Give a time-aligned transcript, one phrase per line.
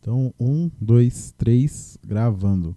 [0.00, 2.76] Então, um, dois, três, gravando.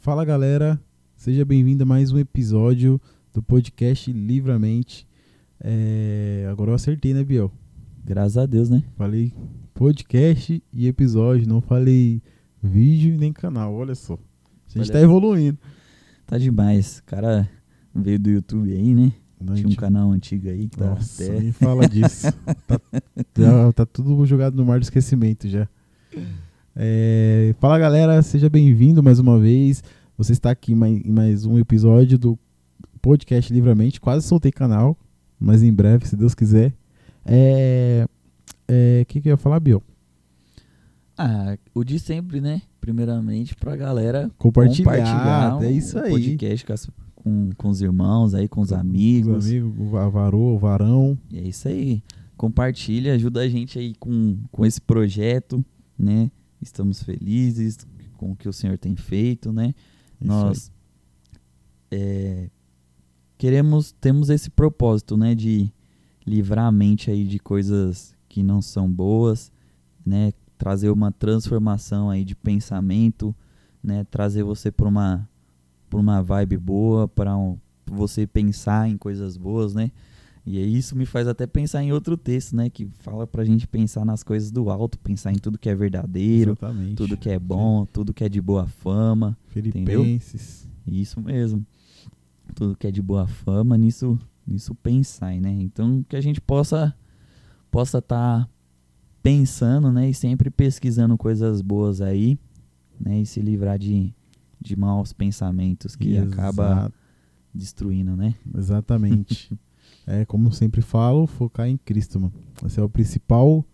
[0.00, 0.80] Fala galera,
[1.14, 3.00] seja bem-vindo a mais um episódio
[3.32, 5.06] do podcast Livramente.
[5.60, 7.52] É, Agora eu acertei, né, Biel?
[8.04, 8.82] Graças a Deus, né?
[8.96, 9.32] Falei
[9.74, 12.22] podcast e episódio, não falei
[12.62, 14.14] vídeo nem canal, olha só.
[14.14, 15.58] A gente Olha tá evoluindo.
[16.26, 16.98] Tá demais.
[16.98, 17.48] O cara
[17.94, 19.12] veio do YouTube aí, né?
[19.40, 21.40] Não, Tinha um gente- canal antigo aí que tá Nossa, até.
[21.40, 22.26] nem fala disso.
[22.66, 22.80] tá,
[23.38, 25.68] já- tá tudo jogado no mar do esquecimento já.
[26.78, 29.82] É, fala galera, seja bem-vindo mais uma vez.
[30.18, 32.38] Você está aqui em mais um episódio do
[33.00, 34.00] podcast Livramente.
[34.00, 34.96] Quase soltei canal,
[35.40, 36.74] mas em breve, se Deus quiser.
[37.24, 38.06] É.
[38.68, 39.82] é, O que, que eu ia falar, Bill?
[41.18, 42.60] Ah, o de sempre, né?
[42.80, 45.56] Primeiramente pra galera Compartilhar.
[45.58, 46.10] o é isso aí.
[46.10, 49.46] podcast com, as- com, com os irmãos aí, com os Os amigos.
[49.46, 51.16] amigos, o va- varô, o varão.
[51.32, 52.02] E é isso aí.
[52.36, 55.64] Compartilha, ajuda a gente aí com, com esse projeto,
[55.98, 56.30] né?
[56.66, 57.78] Estamos felizes
[58.16, 59.74] com o que o Senhor tem feito, né?
[60.20, 60.72] Isso Nós
[61.90, 62.50] é,
[63.38, 65.72] queremos, temos esse propósito, né, de
[66.26, 69.52] livrar a mente aí de coisas que não são boas,
[70.04, 73.34] né, trazer uma transformação aí de pensamento,
[73.82, 75.28] né, trazer você para uma
[75.88, 79.92] para uma vibe boa, para um, você pensar em coisas boas, né?
[80.46, 83.66] E aí isso me faz até pensar em outro texto, né, que fala pra gente
[83.66, 86.94] pensar nas coisas do alto, pensar em tudo que é verdadeiro, Exatamente.
[86.94, 89.36] tudo que é bom, tudo que é de boa fama.
[89.48, 90.68] Filipenses.
[90.86, 91.66] Isso mesmo.
[92.54, 94.16] Tudo que é de boa fama, nisso,
[94.46, 95.50] nisso pensar, né?
[95.50, 96.94] Então que a gente possa
[97.68, 98.48] possa estar
[99.20, 102.38] pensando, né, e sempre pesquisando coisas boas aí,
[103.00, 104.14] né, e se livrar de,
[104.60, 106.92] de maus pensamentos que acaba Exa-
[107.52, 108.36] destruindo, né?
[108.56, 109.52] Exatamente.
[110.06, 112.32] é, como sempre falo, focar em Cristo, mano.
[112.64, 113.64] Esse é o principal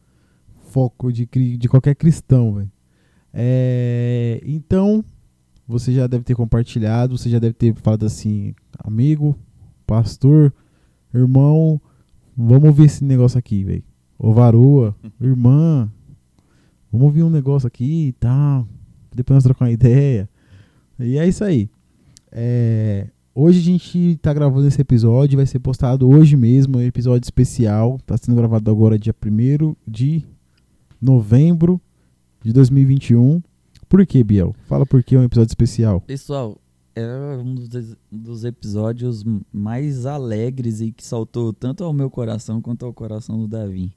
[0.69, 2.73] foco de, de qualquer cristão, velho.
[3.33, 5.05] É, então,
[5.69, 9.37] você já deve ter compartilhado, você já deve ter falado assim, amigo,
[9.87, 10.53] pastor,
[11.15, 11.81] irmão,
[12.37, 13.85] vamos ouvir esse negócio aqui, velho.
[14.19, 15.91] Ô varoa, irmã,
[16.91, 18.67] vamos ouvir um negócio aqui e tal.
[19.15, 20.29] Depois nós trocar uma ideia.
[20.99, 21.69] E é isso aí.
[22.31, 27.25] É, Hoje a gente tá gravando esse episódio, vai ser postado hoje mesmo, um episódio
[27.25, 27.99] especial.
[28.05, 30.23] Tá sendo gravado agora dia 1 de
[31.01, 31.81] novembro
[32.43, 33.43] de 2021.
[33.89, 34.55] Por que, Biel?
[34.67, 36.03] Fala por que é um episódio especial.
[36.03, 36.59] Pessoal,
[36.95, 37.07] é
[37.43, 42.93] um dos, dos episódios mais alegres e que saltou tanto ao meu coração quanto ao
[42.93, 43.95] coração do Davi.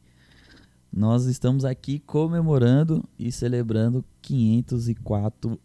[0.93, 5.59] Nós estamos aqui comemorando e celebrando 504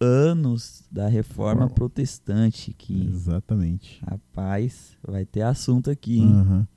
[0.00, 1.70] anos da reforma Uau.
[1.70, 2.72] protestante.
[2.76, 4.00] Que, Exatamente.
[4.06, 6.32] rapaz, vai ter assunto aqui, hein?
[6.32, 6.68] Aham.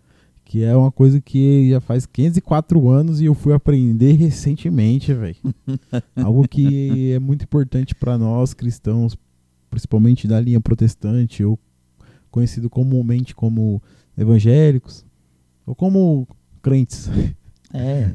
[0.45, 5.35] Que é uma coisa que já faz 504 anos e eu fui aprender recentemente, velho.
[6.15, 9.15] Algo que é muito importante para nós cristãos,
[9.69, 11.59] principalmente da linha protestante, ou
[12.31, 13.79] conhecido comumente como
[14.17, 15.05] evangélicos,
[15.67, 16.27] ou como
[16.63, 17.09] crentes.
[17.71, 18.11] É,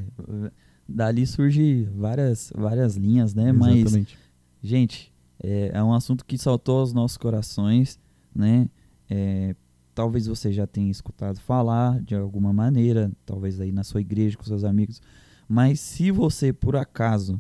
[0.89, 3.53] dali surge várias, várias linhas, né?
[3.53, 4.19] Mas Exatamente.
[4.65, 8.01] Gente, é, é um assunto que saltou aos nossos corações,
[8.35, 8.67] né?
[9.11, 9.55] É,
[9.95, 14.45] talvez você já tenha escutado falar de alguma maneira, talvez aí na sua igreja com
[14.45, 15.03] seus amigos,
[15.47, 17.39] mas se você por acaso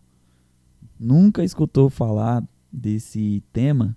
[1.01, 3.97] nunca escutou falar desse tema,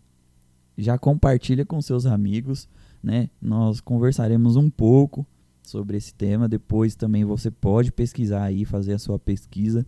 [0.78, 2.70] já compartilha com seus amigos,
[3.04, 3.30] né?
[3.42, 5.28] Nós conversaremos um pouco
[5.62, 9.86] sobre esse tema, depois também você pode pesquisar aí, fazer a sua pesquisa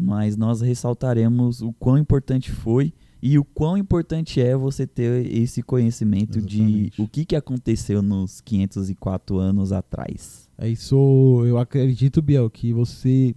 [0.00, 5.62] mas nós ressaltaremos o quão importante foi e o quão importante é você ter esse
[5.62, 7.02] conhecimento de Exatamente.
[7.02, 10.48] o que, que aconteceu nos 504 anos atrás.
[10.56, 13.34] É isso, eu acredito, Biel, que você.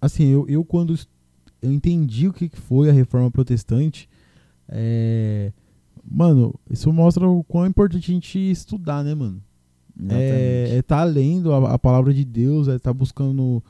[0.00, 0.98] Assim, eu, eu quando
[1.62, 4.08] eu entendi o que foi a reforma protestante,
[4.68, 5.52] é,
[6.04, 9.40] mano, isso mostra o quão importante a gente estudar, né, mano?
[9.98, 10.78] É, Exatamente.
[10.78, 13.62] é tá lendo a, a palavra de Deus, é tá buscando,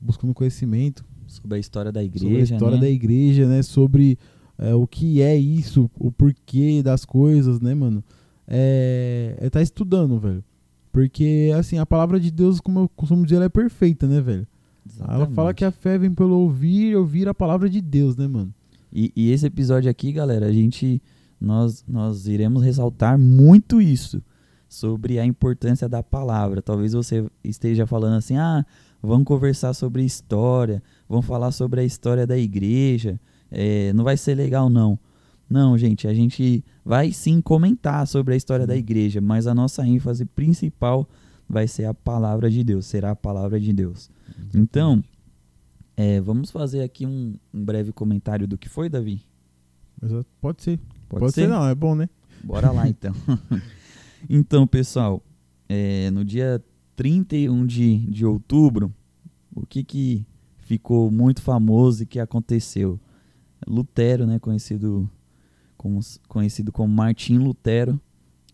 [0.00, 2.80] buscando conhecimento Sobre a história da igreja, sobre a história né?
[2.80, 3.62] da igreja, né?
[3.62, 4.18] Sobre
[4.58, 8.02] é, o que é isso, o porquê das coisas, né, mano?
[8.46, 10.44] É, é tá estudando, velho.
[10.92, 14.46] Porque, assim, a palavra de Deus, como eu costumo dizer, ela é perfeita, né, velho?
[15.08, 18.52] Ela fala que a fé vem pelo ouvir, ouvir a palavra de Deus, né, mano?
[18.92, 21.00] E, e esse episódio aqui, galera, a gente
[21.40, 24.22] nós nós iremos ressaltar muito isso
[24.68, 26.62] sobre a importância da palavra.
[26.62, 28.64] Talvez você esteja falando assim: "Ah,
[29.02, 33.20] vamos conversar sobre história, vamos falar sobre a história da igreja,
[33.50, 34.98] é, não vai ser legal não".
[35.50, 39.86] Não, gente, a gente vai sim comentar sobre a história da igreja, mas a nossa
[39.86, 41.06] ênfase principal
[41.46, 44.10] vai ser a palavra de Deus, será a palavra de Deus.
[44.54, 45.02] Então,
[45.94, 49.20] É, vamos fazer aqui um, um breve comentário do que foi, Davi?
[50.40, 50.78] Pode ser.
[51.06, 51.46] Pode, Pode ser?
[51.46, 52.08] não, é bom, né?
[52.42, 53.14] Bora lá então.
[54.28, 55.22] então, pessoal,
[55.68, 56.62] é, no dia
[56.96, 58.92] 31 de, de outubro,
[59.54, 60.26] o que, que
[60.58, 62.98] ficou muito famoso e que aconteceu?
[63.66, 65.08] Lutero, né, conhecido
[65.76, 68.00] como, conhecido como Martim Lutero,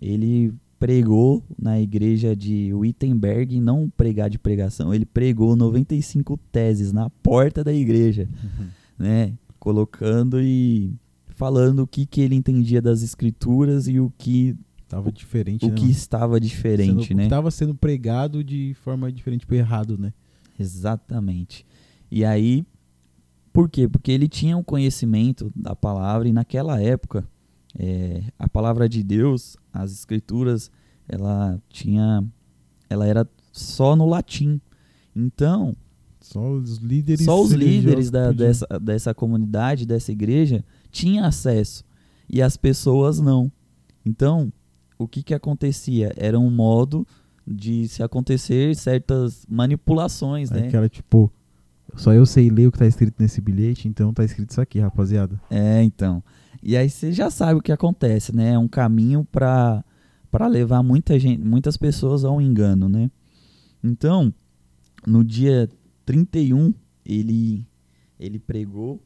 [0.00, 7.10] ele pregou na igreja de Wittenberg, não pregar de pregação, ele pregou 95 teses na
[7.10, 8.66] porta da igreja, uhum.
[8.98, 10.94] né, colocando e
[11.34, 14.56] falando o que, que ele entendia das escrituras e o que
[14.88, 15.92] estava diferente, o né, que mano?
[15.92, 17.24] estava diferente, sendo, né?
[17.24, 20.14] Estava sendo pregado de forma diferente, para errado, né?
[20.58, 21.64] Exatamente.
[22.10, 22.66] E aí,
[23.52, 23.86] por quê?
[23.86, 27.28] Porque ele tinha um conhecimento da palavra e naquela época
[27.78, 30.70] é, a palavra de Deus, as escrituras,
[31.06, 32.24] ela tinha,
[32.88, 34.58] ela era só no latim.
[35.14, 35.76] Então,
[36.18, 41.84] só os líderes, só os líderes da, dessa, dessa comunidade, dessa igreja, tinham acesso
[42.26, 43.52] e as pessoas não.
[44.04, 44.50] Então,
[44.98, 46.12] o que que acontecia?
[46.16, 47.06] Era um modo
[47.46, 50.66] de se acontecer certas manipulações, né?
[50.66, 51.32] Aquela tipo,
[51.94, 54.78] só eu sei ler o que está escrito nesse bilhete, então tá escrito isso aqui,
[54.78, 55.40] rapaziada.
[55.48, 56.22] É, então.
[56.62, 58.50] E aí você já sabe o que acontece, né?
[58.50, 59.84] É um caminho para
[60.30, 63.10] para levar muita gente, muitas pessoas ao engano, né?
[63.82, 64.34] Então,
[65.06, 65.70] no dia
[66.04, 66.74] 31,
[67.04, 67.66] ele
[68.20, 69.00] ele pregou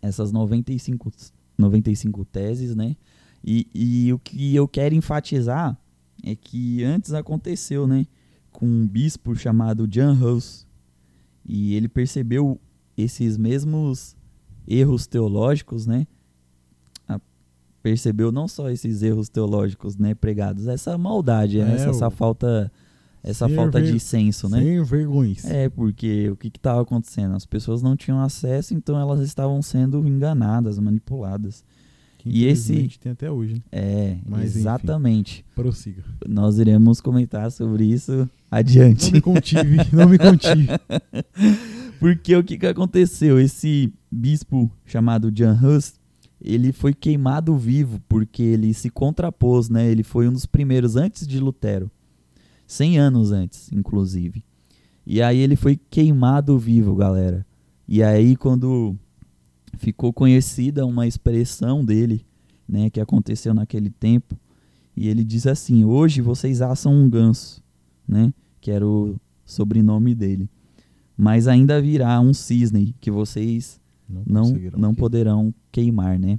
[0.00, 1.10] essas 95
[1.58, 2.96] 95 teses, né?
[3.46, 5.78] E, e o que eu quero enfatizar
[6.24, 8.06] é que antes aconteceu, né?
[8.50, 10.66] Com um bispo chamado Jan Hus.
[11.44, 12.60] E ele percebeu
[12.96, 14.16] esses mesmos
[14.66, 16.06] erros teológicos, né?
[17.86, 22.72] percebeu não só esses erros teológicos, né, pregados, essa maldade, né, é, essa, essa falta
[23.22, 24.60] essa falta de senso, né?
[24.60, 25.44] Sem vergonhas.
[25.44, 27.34] É, porque o que estava acontecendo?
[27.34, 31.64] As pessoas não tinham acesso, então elas estavam sendo enganadas, manipuladas.
[32.26, 33.54] Que e esse tem até hoje.
[33.54, 33.60] Né?
[33.70, 35.44] É, Mas, exatamente.
[35.46, 36.02] Enfim, prossiga.
[36.28, 39.06] Nós iremos comentar sobre isso adiante.
[39.06, 40.66] Não me contive, não me contive.
[42.00, 43.38] porque o que, que aconteceu?
[43.38, 45.94] Esse bispo chamado Jan Hus,
[46.40, 49.88] ele foi queimado vivo porque ele se contrapôs, né?
[49.88, 51.88] Ele foi um dos primeiros antes de Lutero.
[52.66, 54.42] 100 anos antes, inclusive.
[55.06, 57.46] E aí ele foi queimado vivo, galera.
[57.86, 58.96] E aí quando
[59.76, 62.24] ficou conhecida uma expressão dele,
[62.68, 64.38] né, que aconteceu naquele tempo,
[64.96, 67.62] e ele diz assim: "Hoje vocês assam um ganso",
[68.06, 70.48] né, que era o sobrenome dele.
[71.16, 76.38] Mas ainda virá um cisne que vocês não não, não poderão queimar, né?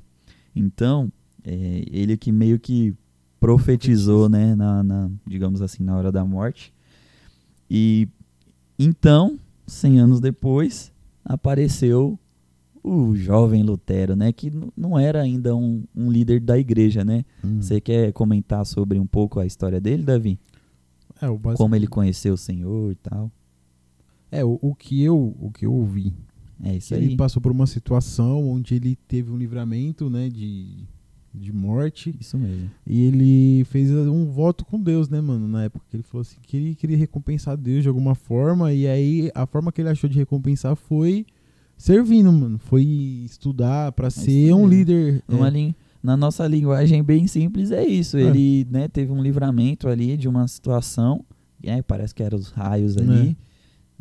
[0.56, 1.12] Então,
[1.44, 2.94] é, ele que meio que
[3.40, 6.74] profetizou, né, na, na, digamos assim, na hora da morte.
[7.70, 8.08] E
[8.80, 10.92] então, 100 anos depois,
[11.24, 12.20] apareceu
[12.84, 17.24] o jovem Lutero, né, que não era ainda um, um, líder da igreja, né?
[17.44, 17.62] Hum.
[17.62, 20.40] Você quer comentar sobre um pouco a história dele, Davi?
[21.22, 23.32] É, o Como ele conheceu o Senhor e tal.
[24.32, 26.14] É, o, o que eu o que eu ouvi.
[26.64, 27.18] É isso ele aí.
[27.18, 30.88] passou por uma situação onde ele teve um livramento, né, de
[31.34, 32.16] de morte.
[32.20, 32.70] Isso mesmo.
[32.86, 35.48] E ele fez um voto com Deus, né, mano?
[35.48, 38.74] Na época que ele falou assim que ele queria recompensar Deus de alguma forma.
[38.74, 41.26] E aí a forma que ele achou de recompensar foi
[41.78, 42.58] servindo, mano.
[42.58, 45.24] Foi estudar para é ser um líder.
[45.28, 45.74] Uma é.
[46.02, 48.18] Na nossa linguagem bem simples é isso.
[48.18, 48.22] É.
[48.22, 51.24] Ele né, teve um livramento ali de uma situação.
[51.64, 53.38] É, parece que eram os raios ali,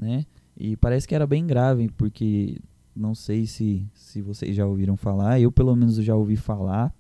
[0.01, 0.05] é.
[0.05, 0.27] né?
[0.57, 2.59] E parece que era bem grave, porque
[2.95, 6.95] não sei se, se vocês já ouviram falar, eu pelo menos já ouvi falar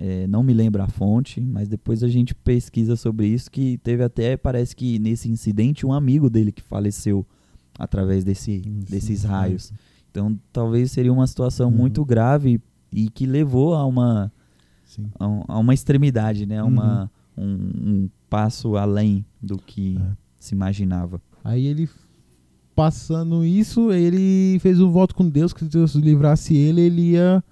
[0.00, 4.04] é, não me lembro a fonte, mas depois a gente pesquisa sobre isso, que teve
[4.04, 7.26] até, parece que nesse incidente, um amigo dele que faleceu
[7.76, 9.72] através desse, desses raios.
[10.18, 11.76] Então talvez seria uma situação uhum.
[11.76, 12.60] muito grave
[12.92, 14.32] e que levou a uma,
[15.18, 16.62] a, a, uma extremidade, né?
[16.62, 17.44] Uma, uhum.
[17.44, 20.16] um, um, passo além do que é.
[20.38, 21.20] se imaginava.
[21.44, 21.88] Aí ele
[22.74, 27.42] passando isso, ele fez um voto com Deus que se Deus livrasse ele, ele ia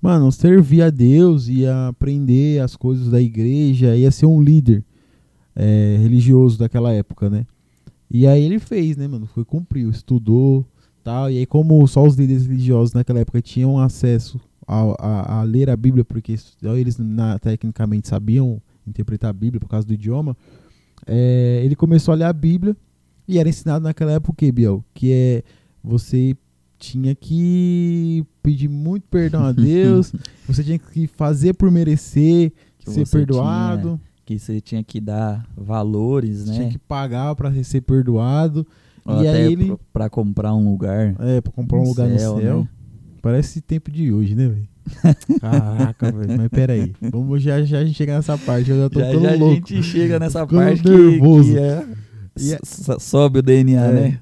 [0.00, 4.84] mano, servir a Deus, ia aprender as coisas da igreja, ia ser um líder
[5.54, 7.46] é, religioso daquela época, né?
[8.10, 9.26] E aí ele fez, né, mano?
[9.26, 10.66] Foi cumpriu, estudou,
[11.02, 11.30] tal.
[11.30, 15.68] E aí como só os líderes religiosos naquela época tinham acesso a, a, a ler
[15.70, 20.36] a Bíblia, porque eles na, tecnicamente sabiam interpretar a Bíblia por causa do idioma,
[21.06, 22.76] é, ele começou a ler a Bíblia
[23.26, 24.84] e era ensinado naquela época o que, Biel?
[24.94, 25.42] Que é
[25.82, 26.36] você
[26.78, 30.12] tinha que pedir muito perdão a Deus,
[30.46, 33.88] você tinha que fazer por merecer, que ser perdoado.
[33.88, 36.54] Tinha, que você tinha que dar valores, né?
[36.54, 38.66] Tinha que pagar para ser perdoado.
[39.04, 41.14] Ou E até aí ele- pra comprar um lugar.
[41.18, 42.60] É, pra comprar um lugar céu, no céu.
[42.60, 42.68] né?
[43.20, 44.68] Parece tempo de hoje, né, velho?
[45.40, 46.36] Caraca, velho.
[46.38, 46.92] Mas peraí.
[47.00, 48.70] Vamos já já a gente chegar nessa parte.
[48.70, 49.54] Eu já tô Já, todo já a louco.
[49.54, 51.52] gente chega nessa parte que, nervoso.
[51.52, 51.86] que é,
[52.38, 52.58] E é-
[52.98, 53.92] sobe o DNA, É.
[53.92, 54.20] né?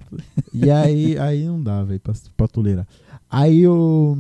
[0.53, 2.87] E aí, aí não dá, velho, pra, pra tolerar.
[3.31, 4.19] Aí eu.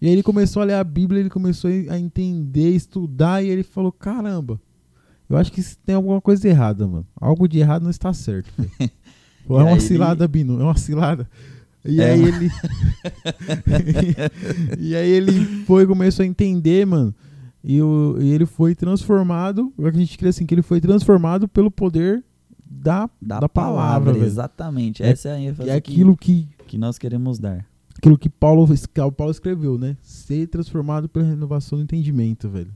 [0.00, 3.62] E aí ele começou a ler a Bíblia, ele começou a entender, estudar, e ele
[3.62, 4.60] falou: caramba,
[5.28, 7.06] eu acho que tem alguma coisa errada, mano.
[7.20, 8.50] Algo de errado não está certo.
[9.48, 11.28] velho." Pô, E é uma aí ele- cilada, Bino, é uma cilada.
[11.84, 12.50] E É aí ele.
[14.78, 15.32] e aí ele
[15.64, 17.14] foi começou a entender, mano.
[17.62, 19.72] E, o, e ele foi transformado.
[19.78, 22.22] Eu acredito que assim, que ele foi transformado pelo poder
[22.70, 24.24] da, Da, da palavra, velho.
[24.24, 25.02] exatamente.
[25.02, 27.64] É- Essa é a ênfase É aquilo que, que, que nós queremos dar.
[27.96, 29.96] aquilo que Paulo, que o Paulo escreveu, né?
[30.02, 32.70] Ser transformado pela renovação do entendimento, velho.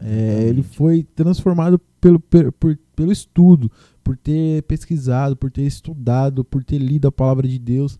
[0.00, 3.70] É, ele foi transformado pelo, por- pelo estudo,
[4.04, 7.98] por ter pesquisado, por ter estudado, por ter lido a palavra de Deus.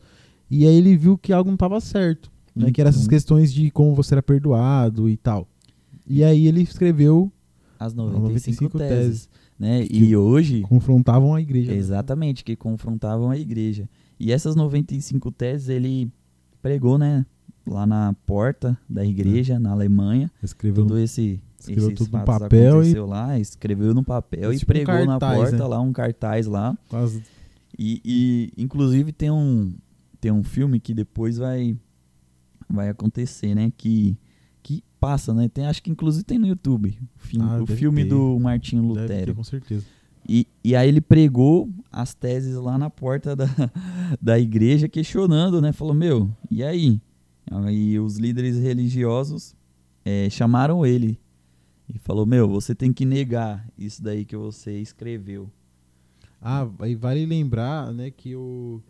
[0.51, 2.71] E aí ele viu que algo não estava certo, né?
[2.71, 5.49] Que eram essas questões de como você era perdoado e tal.
[6.07, 7.33] E aí ele escreveu,
[7.79, 8.99] As 95 95, teses.
[8.99, 9.29] teses.
[9.59, 9.87] Né?
[9.87, 11.73] Que E hoje, confrontavam a igreja.
[11.73, 11.79] né?
[11.79, 13.89] exatamente, que confrontavam a igreja.
[14.21, 16.11] E essas 95 teses ele
[16.61, 17.25] pregou, né?
[17.67, 20.31] Lá na porta da igreja, na Alemanha.
[20.43, 21.41] Escreveu Tudo esse.
[21.71, 24.95] Escreveu esses tudo no papel e- lá, escreveu no papel É e tipo um pregou
[25.07, 25.65] na cartaz, porta né?
[25.65, 26.77] lá, um cartaz lá.
[26.93, 27.21] as-
[27.79, 29.75] E, e, inclusive tem um
[30.21, 31.77] tem um filme que depois vai
[32.69, 33.73] vai acontecer, né?
[33.77, 34.17] Que
[34.63, 35.49] que passa, né?
[35.49, 38.09] Tem, acho que inclusive tem no YouTube o, fi- Ah, o filme ter.
[38.11, 39.35] do Martinho deve ter, Lutero.
[39.35, 39.85] com certeza.
[40.27, 43.45] E, e aí ele pregou as teses lá na porta da,
[44.23, 45.71] da igreja, questionando, né?
[45.73, 46.99] Falou, meu, e aí?
[47.51, 49.55] Aí os líderes religiosos
[50.03, 51.19] eh, chamaram ele
[51.93, 55.51] e falou, meu, você tem que negar isso daí que você escreveu.
[56.41, 58.81] Ah, aí vale lembrar, né, que o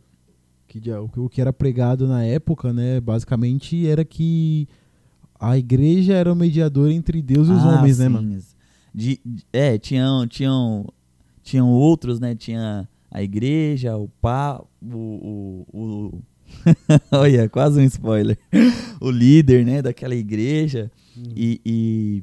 [0.67, 0.81] que,
[1.17, 4.67] o que- era pregado na época, né, basicamente era que
[5.39, 8.13] a igreja era o mediador entre Deus e os Ah, homens, né, sim.
[8.13, 8.39] mano?
[8.95, 10.87] De, de- é, tinham, tinham,
[11.43, 12.35] tinham outros, né?
[12.35, 14.97] Tinha a igreja, o pá, o.
[14.97, 16.23] o, o-
[17.13, 18.39] Olha, quase um spoiler.
[19.01, 20.91] O líder, né, daquela igreja
[21.37, 22.23] e, e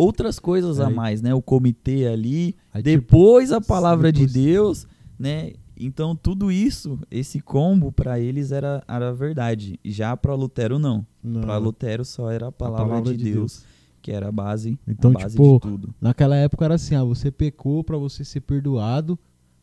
[0.00, 1.34] outras coisas a Aí- mais, né?
[1.34, 4.86] O comitê ali, Aí, tipo, depois a palavra de depois- Deus,
[5.18, 5.52] né?
[5.82, 9.78] Então tudo isso, esse combo pra eles era era verdade.
[9.84, 11.06] Já pra Lutero não.
[11.22, 13.64] não, Pra Lutero só era a palavra, de, Deus,
[14.02, 15.94] que era a base, Então, a base tipo, de tudo.
[16.00, 19.18] Naquela época era assim, ah, você pecou pra você ser perdoado,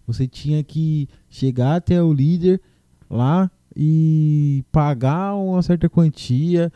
[0.07, 2.59] você tinha que chegar até o líder
[3.09, 6.71] lá e pagar uma certa quantia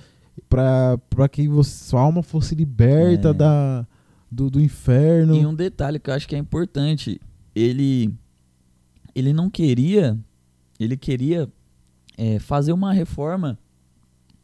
[0.50, 3.34] pra que você, sua alma fosse liberta É.
[3.34, 3.88] da,
[4.30, 5.36] do, do inferno.
[5.36, 7.20] E um detalhe que eu acho que é importante,
[7.56, 8.14] ele
[9.14, 10.18] ele não queria,
[10.80, 11.50] ele queria
[12.18, 13.58] é, fazer uma reforma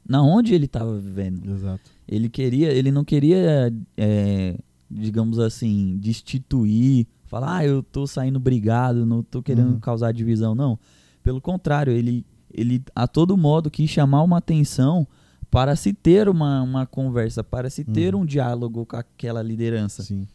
[0.07, 1.49] na onde ele estava vivendo.
[1.49, 1.89] Exato.
[2.07, 4.57] Ele queria, ele não queria, é,
[4.91, 9.79] digamos assim, destituir, falar, ah, eu tô saindo brigado, não tô querendo Uhum.
[9.79, 10.77] causar divisão, não.
[11.23, 15.07] Pelo contrário, ele, ele a todo modo quis chamar uma atenção
[15.49, 18.21] para se ter uma, uma conversa, para se ter Uhum.
[18.21, 20.03] um diálogo com aquela liderança.
[20.03, 20.27] Sim.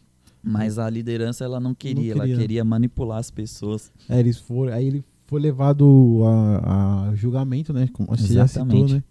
[0.42, 2.36] Mas a liderança ela não queria, ela queria.
[2.38, 3.92] queria manipular as pessoas.
[4.08, 7.88] É, eles foram, aí ele foi levado a, a julgamento, né?
[7.92, 8.94] Como você já citou, Exatamente.
[8.94, 9.04] né?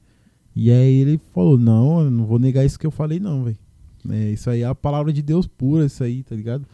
[0.54, 3.58] E aí ele falou, não, eu não vou negar isso que eu falei, não, velho.
[4.10, 6.66] É, isso aí é a palavra de Deus pura, isso aí, tá ligado?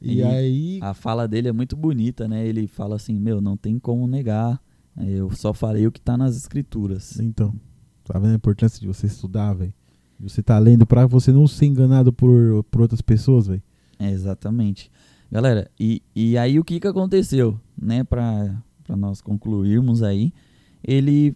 [0.00, 0.78] E, E aí.
[0.82, 2.44] A fala dele é muito bonita, né?
[2.44, 4.60] Ele fala assim: Meu, não tem como negar.
[5.06, 7.20] Eu só falei o que tá nas escrituras.
[7.20, 7.54] Então,
[8.12, 9.72] tá vendo a importância de você estudar, velho?
[10.20, 13.62] De Você tá lendo pra você não ser enganado por, por outras pessoas, velho.
[13.98, 14.90] É, exatamente.
[15.30, 18.04] Galera, e, e aí o que que aconteceu, né?
[18.04, 18.54] Pra,
[18.84, 20.30] pra nós concluirmos aí,
[20.84, 21.34] ele,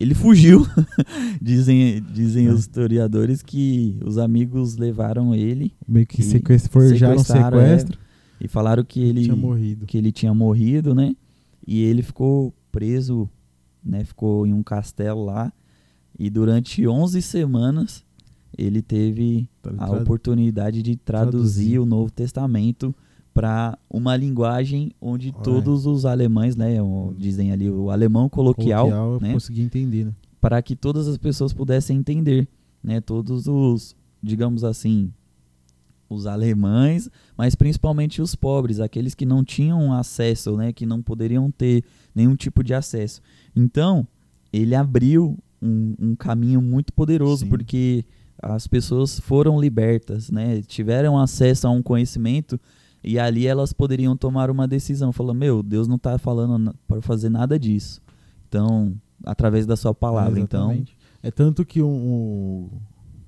[0.00, 0.66] ele fugiu.
[1.42, 2.50] dizem dizem É.
[2.50, 6.68] os historiadores que os amigos levaram ele Meio que sequest...
[6.68, 7.24] forjaram um é.
[7.24, 7.98] sequestro.
[8.40, 9.84] e falaram que ele tinha morrido.
[9.84, 11.14] que ele tinha morrido, né?
[11.66, 13.28] E ele ficou preso,
[13.84, 14.04] né?
[14.04, 15.52] Ficou em um castelo lá.
[16.18, 18.04] E durante 11 semanas
[18.56, 21.78] ele teve a oportunidade de traduzir, traduzir.
[21.80, 22.94] o Novo Testamento
[23.32, 25.42] para uma linguagem onde Olha.
[25.42, 26.76] todos os alemães, né,
[27.18, 30.12] dizem ali o alemão coloquial, eu né, consegui entender, né?
[30.40, 32.46] para que todas as pessoas pudessem entender,
[32.82, 35.12] né, todos os, digamos assim,
[36.08, 41.50] os alemães, mas principalmente os pobres, aqueles que não tinham acesso, né, que não poderiam
[41.50, 41.82] ter
[42.14, 43.20] nenhum tipo de acesso.
[43.56, 44.06] Então,
[44.52, 47.48] ele abriu um, um caminho muito poderoso, Sim.
[47.48, 48.04] porque
[48.42, 52.60] as pessoas foram libertas, né, tiveram acesso a um conhecimento
[53.02, 57.28] E ali elas poderiam tomar uma decisão, falando: "Meu, Deus não está falando para fazer
[57.28, 58.00] nada disso".
[58.48, 58.94] Então,
[59.24, 60.82] através da sua palavra, É, então.
[61.22, 62.68] É tanto que um, um-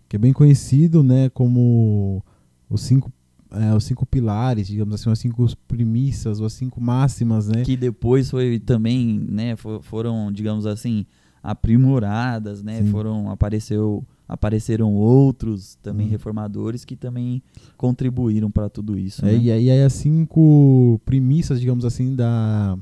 [0.09, 2.23] que é bem conhecido, né, como
[2.71, 3.11] os cinco
[3.50, 7.62] é, os cinco pilares, digamos assim, as cinco premissas, ou as cinco máximas, né?
[7.62, 11.07] que depois foi também, né, fo- foram, digamos assim,
[11.53, 12.83] aprimoradas, né?
[12.83, 12.91] Sim.
[12.91, 16.11] Foram apareceu apareceram outros também Hum.
[16.11, 17.41] reformadores que também
[17.76, 19.38] contribuíram para tudo isso, É, né?
[19.38, 22.76] e, aí- e aí as cinco premissas, digamos assim, da,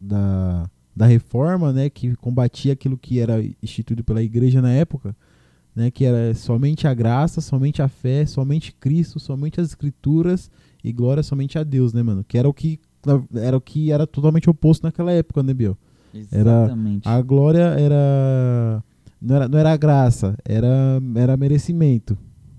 [0.00, 5.16] da, da reforma, né, que combatia aquilo que era instituído pela igreja na época,
[5.74, 10.48] né, que era somente a graça, somente a fé, somente Cristo, somente as escrituras
[10.84, 12.22] e glória somente a Deus, né, mano?
[12.22, 12.78] Que era o que
[13.34, 15.76] era o que era totalmente oposto naquela época, né, Biel?
[16.30, 17.08] Era Exatamente.
[17.08, 18.82] A glória era
[19.20, 22.16] não era, não era graça, era, era merecimento.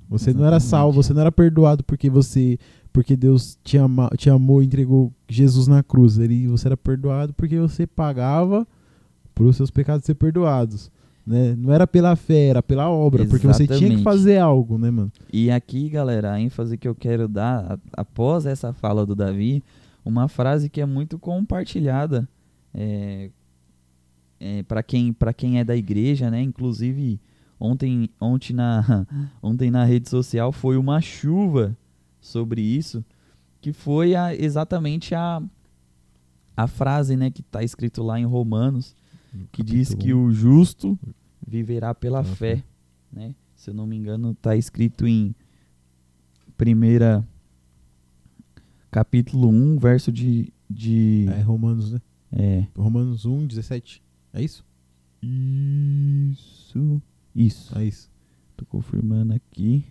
[0.10, 0.70] Você não era Exatamente.
[0.70, 2.58] salvo, você não era perdoado porque você
[2.92, 6.18] porque Deus te, ama, te amou e entregou Jesus na cruz.
[6.18, 8.66] Ele, você era perdoado porque você pagava
[9.34, 10.90] para os seus pecados ser perdoados.
[11.28, 11.56] Né?
[11.58, 14.04] Não era pela fé, era pela obra, porque você tinha que Exatamente.
[14.04, 15.12] fazer algo, né, mano?
[15.34, 19.62] E aqui, galera, a ênfase que eu quero dar após essa fala do Davi,
[20.06, 22.30] uma frase que é muito compartilhada
[22.74, 23.30] é,
[24.68, 26.42] para quem para quem é da igreja, né?
[26.42, 27.20] Inclusive
[27.60, 29.06] ontem ontem na
[29.42, 31.76] ontem na rede social foi uma chuva
[32.20, 33.04] sobre isso,
[33.62, 35.42] que foi a- exatamente a
[36.58, 38.96] a frase, né, que está escrito lá em Romanos,
[39.52, 40.98] que diz que o justo
[41.46, 42.64] viverá pela fé.
[43.12, 43.36] né?
[43.56, 45.36] Se eu não me engano, está escrito em
[46.58, 47.28] primeira
[48.92, 52.02] capítulo 1, verso de de É Romanos, né?
[52.32, 54.02] é, Romanos 1, 17.
[54.36, 54.64] É isso?
[55.24, 57.02] isso
[57.36, 57.78] isso.
[57.78, 58.10] É isso.
[58.56, 59.86] Tô confirmando aqui.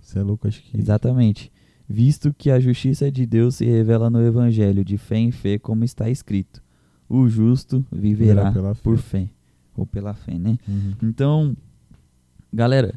[0.00, 0.76] Você é louco, acho que.
[0.76, 1.52] Exatamente.
[1.88, 5.84] Visto que a justiça de Deus se revela no evangelho de fé em fé, como
[5.84, 6.62] está escrito:
[7.08, 8.80] o justo viverá fé.
[8.82, 9.28] por fé
[9.76, 10.58] ou pela fé, né?
[10.68, 10.94] Uhum.
[11.02, 11.56] Então,
[12.52, 12.94] galera,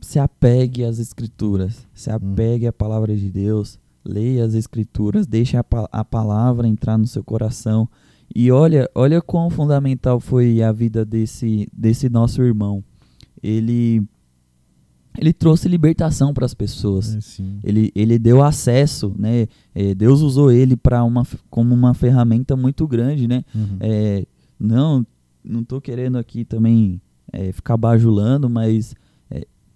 [0.00, 5.64] se apegue às escrituras, se apegue à palavra de Deus, leia as escrituras, deixe a,
[5.64, 7.88] pa- a palavra entrar no seu coração
[8.34, 12.82] e olha, olha quão fundamental foi a vida desse desse nosso irmão.
[13.42, 14.02] Ele
[15.18, 17.38] ele trouxe libertação para as pessoas.
[17.40, 17.42] É.
[17.64, 19.46] Ele, ele deu acesso, né?
[19.74, 23.42] Eh, Deus usou ele para uma como uma ferramenta muito grande, né?
[23.54, 23.78] Uhum.
[23.80, 24.26] É,
[24.60, 25.06] não,
[25.42, 27.00] não tô querendo aqui também
[27.32, 28.94] é, ficar bajulando, mas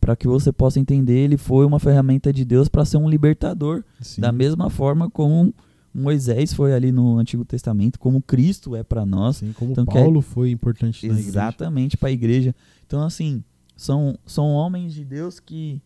[0.00, 3.84] para que você possa entender, ele foi uma ferramenta de Deus para ser um libertador,
[4.00, 4.20] Sim.
[4.22, 5.54] da mesma forma como
[5.92, 10.00] Moisés foi ali no Antigo Testamento, como Cristo é para nós, Assim como Então, quer-
[10.02, 12.54] Paulo foi importante na exatamente para a igreja.
[12.86, 13.42] Então assim,
[13.76, 15.80] são, são homens de Deus que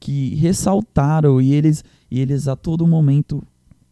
[0.00, 3.42] que ressaltaram e eles e eles a todo momento,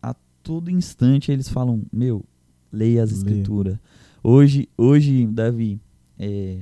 [0.00, 2.24] a todo instante eles falam, meu,
[2.72, 3.76] leia as escrituras.
[4.22, 5.80] Hoje, hoje, Davi,
[6.16, 6.58] é,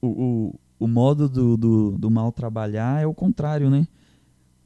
[0.00, 3.86] o, o, o modo do, do, do mal trabalhar é o contrário, né?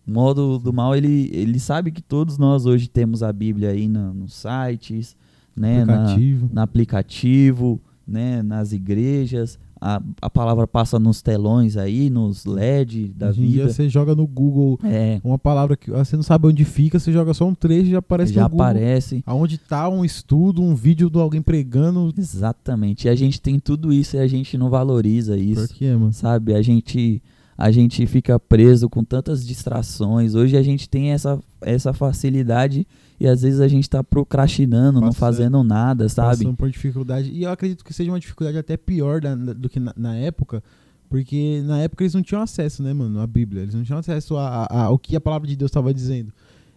[0.06, 3.88] O modo do mal, ele, ele sabe que todos nós hoje temos a Bíblia aí
[3.88, 5.16] na, nos sites,
[5.56, 5.84] né?
[5.84, 6.50] Na, Aplicativo.
[6.52, 13.28] no aplicativo, né, nas igrejas, a, a palavra passa nos telões aí, nos LED da
[13.28, 13.72] Hoje em dia vida.
[13.72, 17.12] você joga no Google É, uma palavra que ah, você não sabe onde fica, você
[17.12, 18.64] joga só um trecho e já aparece já no Google.
[18.66, 19.22] aparece.
[19.26, 22.12] Aonde tá um estudo, um vídeo de alguém pregando.
[22.16, 23.06] Exatamente.
[23.06, 25.68] E a gente tem tudo isso e a gente não valoriza isso.
[25.68, 26.12] Por quê, mano?
[26.14, 26.54] Sabe?
[26.54, 27.22] A gente
[27.56, 30.34] a gente fica preso com tantas distrações.
[30.34, 32.86] Hoje a gente tem essa essa facilidade
[33.18, 36.38] e às vezes a gente tá procrastinando, não Passa- fazendo nada, sabe?
[36.38, 37.30] Passando por dificuldade.
[37.30, 40.62] E eu acredito que seja uma dificuldade até pior da- do que na, na época.
[41.08, 43.62] Porque na época eles não tinham acesso, né, mano, à Bíblia.
[43.62, 46.32] Eles não tinham acesso a- a- ao que a palavra de Deus estava dizendo.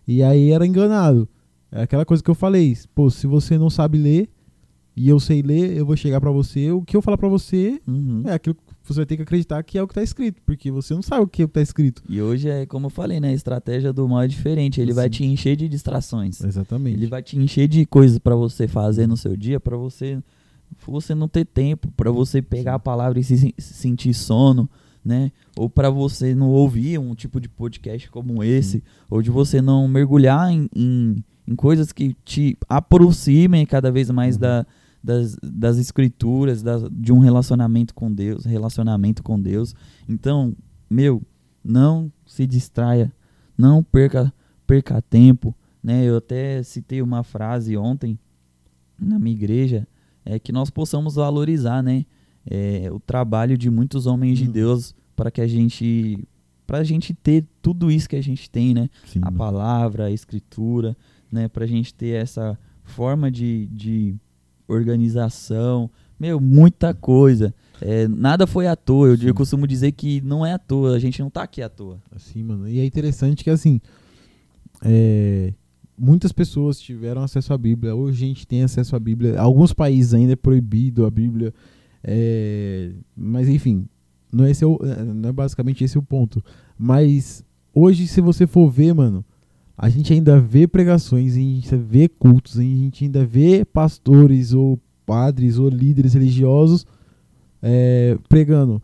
[0.07, 1.27] E aí era enganado.
[1.71, 2.77] É aquela coisa que eu falei.
[2.93, 4.29] Pô, se você não sabe ler
[4.95, 6.71] e eu sei ler, eu vou chegar pra você.
[6.71, 8.21] O que eu falar pra você Uhum.
[8.25, 10.41] é aquilo que você vai ter que acreditar que é o que tá escrito.
[10.45, 12.01] Porque você não sabe o que é o que tá escrito.
[12.07, 13.29] E hoje é como eu falei, né?
[13.29, 14.79] A estratégia do mal é diferente.
[14.81, 15.09] Ele vai Sim.
[15.11, 16.41] te encher de distrações.
[16.43, 16.95] Exatamente.
[16.97, 20.21] Ele vai te encher de coisas pra você fazer no seu dia, pra você
[20.85, 22.75] você não ter tempo, pra você pegar Sim.
[22.75, 24.69] a palavra e se, se sentir sono,
[25.03, 25.31] né?
[25.55, 29.87] Ou pra você não ouvir um tipo de podcast como esse, ou de você não
[29.87, 34.41] mergulhar em, em, em coisas que te aproximem cada vez mais Uhum.
[34.41, 34.67] da,
[35.07, 39.73] das, das escrituras, das, de um relacionamento com Deus, relacionamento com Deus.
[40.07, 40.55] Então,
[40.89, 41.21] meu,
[41.63, 43.11] não se distraia,
[43.57, 44.33] não perca
[44.65, 46.03] perca tempo, né?
[46.03, 48.19] Eu até citei uma frase ontem
[48.99, 49.87] na minha igreja,
[50.25, 52.05] é que nós possamos valorizar, né?
[52.49, 54.51] é, o trabalho de muitos homens de Hum.
[54.51, 56.25] Deus para que a gente
[56.65, 58.89] pra gente ter tudo isso que a gente tem, né?
[59.05, 60.97] Sim, a palavra, a escritura,
[61.31, 61.47] né?
[61.47, 64.15] Pra gente ter essa forma de, de
[64.67, 65.89] organização.
[66.19, 67.53] Meu, muita coisa.
[67.79, 69.09] É, nada foi à toa.
[69.09, 70.95] Eu, eu costumo dizer que não é à toa.
[70.95, 72.01] A gente não tá aqui à toa.
[72.15, 72.67] Assim, mano.
[72.67, 73.79] E é interessante que, assim,
[74.83, 75.53] é,
[75.97, 77.95] muitas pessoas tiveram acesso à Bíblia.
[77.95, 79.39] Hoje a gente tem acesso à Bíblia.
[79.39, 81.53] Alguns países ainda é proibido a Bíblia.
[82.03, 83.85] é, mas, enfim,
[84.31, 86.43] não é, esse é o- é, não é basicamente esse o ponto.
[86.77, 89.25] Mas hoje, se você for ver, mano,
[89.77, 94.53] a gente ainda vê pregações, a gente ainda vê cultos, a gente ainda vê pastores
[94.53, 96.85] ou padres ou líderes religiosos
[97.61, 98.81] é, pregando.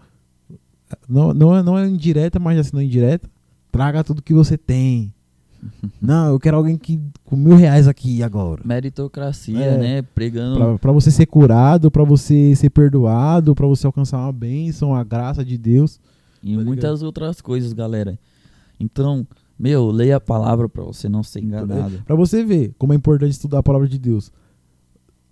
[1.09, 3.27] Não, não, é, não é indireta, mas assim, não é indireta.
[3.71, 5.11] Traga tudo que você tem.
[6.01, 8.61] Não, eu quero alguém que com mil reais aqui agora.
[8.65, 9.77] Meritocracia, É.
[9.77, 10.01] né?
[10.01, 10.57] Pregando.
[10.57, 15.03] Pra, pra você ser curado, pra você ser perdoado, pra você alcançar uma bênção, a
[15.05, 16.01] graça de Deus.
[16.43, 18.19] E Tá muitas outras coisas, galera.
[18.77, 19.25] Então,
[19.63, 22.03] meu, leia a palavra pra você não ser enganado.
[22.05, 24.29] Pra você ver como é importante estudar a palavra de Deus.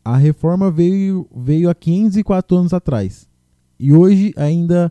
[0.05, 3.27] A reforma veio, veio há 504 anos atrás.
[3.77, 4.89] E hoje ainda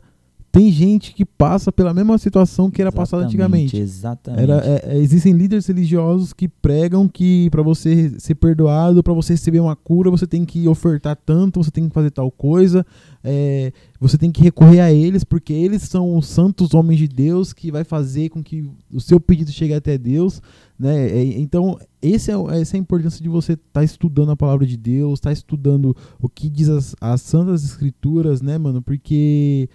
[0.53, 3.77] tem gente que passa pela mesma situação que era passada antigamente.
[3.77, 4.43] Exatamente.
[4.43, 9.35] Era, é, é, existem líderes religiosos que pregam que para você ser perdoado, para você
[9.35, 12.85] receber uma cura, você tem que ofertar tanto, você tem que fazer tal coisa,
[13.23, 17.53] é, você tem que recorrer a eles, porque eles são os santos homens de Deus
[17.53, 20.43] que vai fazer com que o seu pedido chegue até Deus.
[20.77, 21.11] Né?
[21.11, 25.21] É, então, é, essa é a importância de você estar estudando a palavra de Deus,
[25.21, 28.83] estar estudando o que diz as, as santas escrituras, né, mano?
[28.83, 29.69] Porque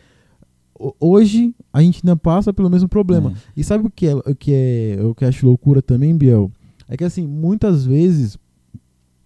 [0.99, 3.31] hoje a gente ainda passa pelo mesmo problema.
[3.31, 3.33] É.
[3.57, 6.51] E sabe o que é o que é o que eu acho loucura também, Biel?
[6.87, 8.37] É que assim, muitas vezes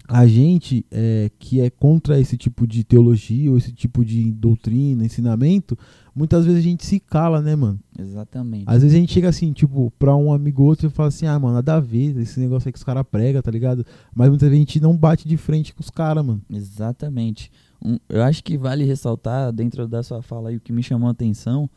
[0.07, 5.05] a gente é, que é contra esse tipo de teologia ou esse tipo de doutrina,
[5.05, 5.77] ensinamento,
[6.15, 7.79] muitas vezes a gente se cala, né, mano?
[7.97, 8.63] Exatamente.
[8.65, 11.27] Às vezes a gente chega assim, tipo, pra um amigo ou outro e fala assim,
[11.27, 13.85] ah, mano, nada a ver, esse negócio aí que os caras pregam, tá ligado?
[14.13, 16.41] Mas muitas vezes a gente não bate de frente com os caras, mano.
[16.51, 17.51] Exatamente.
[17.83, 21.07] Um- eu acho que vale ressaltar dentro da sua fala aí o que me chamou
[21.07, 21.69] a atenção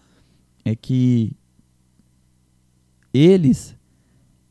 [0.64, 1.36] é que
[3.12, 3.76] eles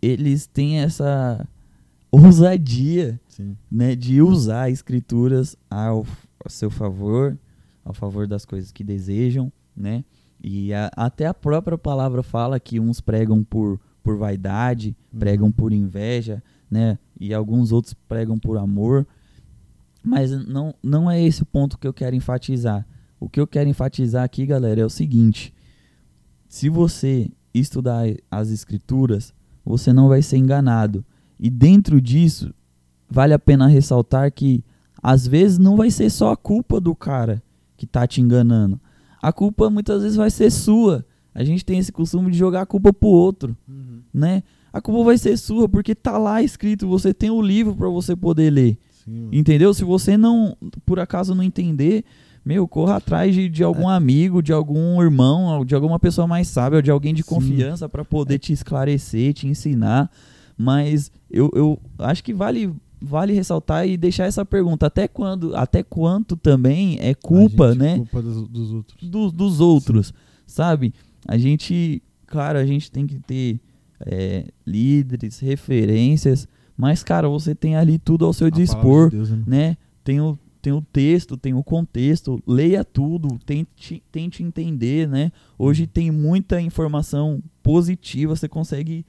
[0.01, 1.47] eles têm essa
[2.11, 3.55] ousadia Sim.
[3.71, 6.05] né, de usar escrituras ao,
[6.43, 7.37] a seu favor,
[7.85, 10.03] ao favor das coisas que desejam, né?
[10.43, 15.19] E a- até a própria palavra fala que uns pregam por, por vaidade, Uhum.
[15.19, 16.97] pregam por inveja, né?
[17.19, 19.05] E alguns outros pregam por amor.
[20.03, 22.85] Mas não, não é esse o ponto que eu quero enfatizar.
[23.19, 25.53] O que eu quero enfatizar aqui, galera, é o seguinte:
[26.47, 29.33] se você estudar as escrituras,
[29.63, 31.05] você não vai ser enganado.
[31.39, 32.53] E dentro disso,
[33.09, 34.63] vale a pena ressaltar que
[35.01, 37.41] às vezes não vai ser só a culpa do cara
[37.77, 38.79] que tá te enganando.
[39.21, 41.05] A culpa muitas vezes vai ser sua.
[41.33, 43.55] A gente tem esse costume de jogar a culpa pro outro,
[44.13, 44.43] né?
[44.73, 48.15] A culpa vai ser sua porque tá lá escrito, você tem o livro para você
[48.15, 48.77] poder ler.
[49.05, 49.29] Sim.
[49.31, 49.73] Entendeu?
[49.73, 52.03] Se você não, por acaso não entender,
[52.45, 56.81] meu, corra atrás de, de algum amigo, de algum irmão, de alguma pessoa mais sábia,
[56.81, 57.29] de alguém de Sim.
[57.29, 60.09] confiança para poder te esclarecer, te ensinar.
[60.57, 65.81] Mas eu, eu acho que vale vale ressaltar e deixar essa pergunta até quando, até
[65.81, 67.95] quanto também é culpa, né?
[67.97, 69.09] Culpa dos, dos outros.
[69.09, 70.13] do- dos outros,
[70.45, 70.93] sabe?
[71.27, 73.59] A gente, claro, a gente tem que ter
[74.05, 76.47] é, líderes, referências,
[76.81, 79.43] mas, cara, você tem ali tudo ao seu A dispor, de Deus, né?
[79.45, 79.77] né?
[80.03, 85.31] Tem o, tem o texto, tem o contexto, leia tudo, tente, tente entender, né?
[85.59, 89.05] Hoje tem muita informação positiva, você consegue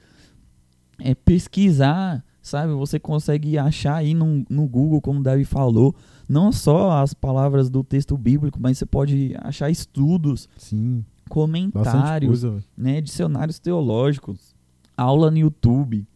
[0.98, 2.74] é, pesquisar, sabe?
[2.74, 5.94] Você consegue achar aí no, no Google, como o Davi falou,
[6.28, 12.62] não só as palavras do texto bíblico, mas você pode achar estudos, Sim, comentários, coisa,
[12.76, 14.54] né, dicionários teológicos,
[14.94, 16.06] aula no YouTube.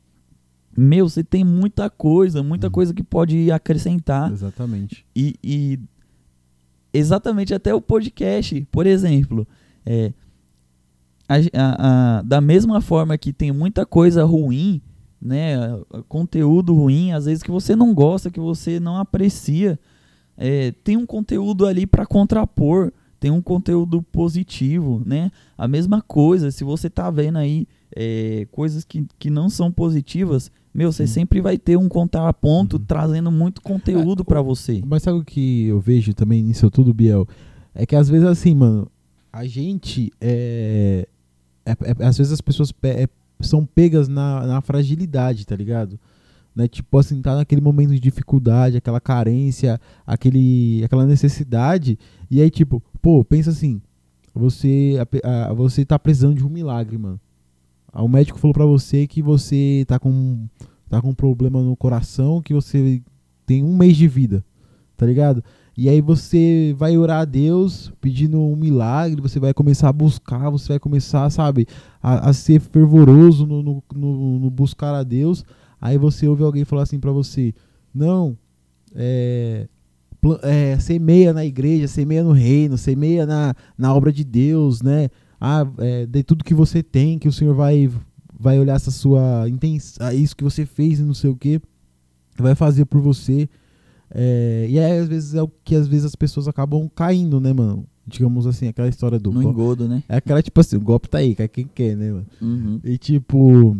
[0.77, 2.73] Meu, você tem muita coisa, muita Uhum.
[2.73, 4.31] coisa que pode acrescentar.
[4.33, 5.05] Exatamente.
[5.15, 5.79] E, e
[6.93, 9.47] exatamente até o podcast, por exemplo.
[9.85, 10.13] É,
[11.29, 14.81] a a- a- da mesma forma que tem muita coisa ruim,
[15.21, 15.57] né,
[16.09, 19.79] conteúdo ruim, às vezes que você não gosta, que você não aprecia,
[20.37, 25.33] é, tem um conteúdo ali para contrapor, tem um conteúdo positivo, né?
[25.57, 30.51] A mesma coisa, se você tá vendo aí é, coisas que, que não são positivas,
[30.75, 31.15] meu, você Sim.
[31.15, 32.85] sempre vai ter um contraponto Uhum.
[32.85, 34.83] trazendo muito conteúdo É, para você.
[34.87, 37.27] Mas sabe o que eu vejo também nisso tudo, Biel?
[37.75, 38.91] É que às vezes assim, mano,
[39.33, 41.07] a gente é.
[41.65, 43.09] é- é- às vezes as pessoas pe- é-
[43.41, 45.99] são pegas na, na fragilidade, tá ligado?
[46.55, 46.67] Né?
[46.69, 51.99] Tipo assim, tá naquele momento de dificuldade, aquela carência, aquele, aquela necessidade.
[52.31, 53.81] E aí, tipo, pô, pensa assim.
[54.35, 57.19] você a a- você tá precisando de um milagre, mano.
[58.03, 60.47] O médico falou pra você que você tá com
[60.89, 63.03] tá com um problema no coração, que você
[63.45, 64.45] tem um mês de vida,
[64.97, 65.43] tá ligado?
[65.77, 70.49] E aí você vai orar a Deus pedindo um milagre, você vai começar a buscar,
[70.49, 71.67] você vai começar, sabe,
[72.03, 75.45] a, a ser fervoroso no, no, no- no buscar a Deus.
[75.81, 77.53] Aí você ouve alguém falar assim pra você:
[77.95, 78.37] Não,
[78.95, 79.69] é,
[80.43, 85.09] é, semeia na igreja, semeia no reino, semeia na, na obra de Deus, né?
[85.41, 87.91] Ah, é, de tudo que você tem, que o Senhor vai,
[88.39, 91.61] vai olhar essa sua intenção, isso que você fez e não sei o que,
[92.39, 93.49] vai fazer por você.
[94.11, 97.53] É, e aí, às vezes, é o que às vezes as pessoas acabam caindo, né,
[97.53, 97.85] mano?
[98.07, 99.33] Digamos assim, aquela história do.
[99.33, 100.03] No go- engodo, né?
[100.09, 102.27] É aquela, tipo assim, o golpe tá aí, cai quem quer, né, mano?
[102.41, 102.81] Uhum.
[102.85, 103.77] E tipo.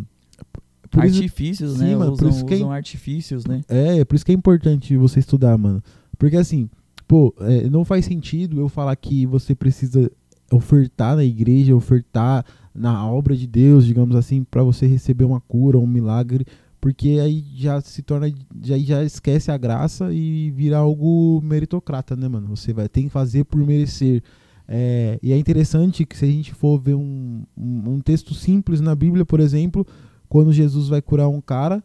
[0.91, 1.95] Por isso, artifícios, Sim, né?
[1.95, 3.61] mano, por usam, isso que é artifícios, né?
[3.67, 5.81] É, por isso que é importante você estudar, mano.
[6.17, 6.69] Porque assim,
[7.07, 10.09] pô, é, não faz sentido eu falar que você precisa
[10.51, 15.79] ofertar na igreja, ofertar na obra de Deus, digamos assim, pra você receber uma cura,
[15.79, 16.45] um milagre,
[16.79, 18.31] porque aí já se torna,
[18.61, 22.55] já, já esquece a graça e vira algo meritocrata, né, mano?
[22.55, 24.21] Você vai ter que fazer por merecer.
[24.67, 28.79] É, e é interessante que se a gente for ver um, um, um texto simples
[28.79, 29.85] na Bíblia, por exemplo,
[30.29, 31.83] quando Jesus vai curar um cara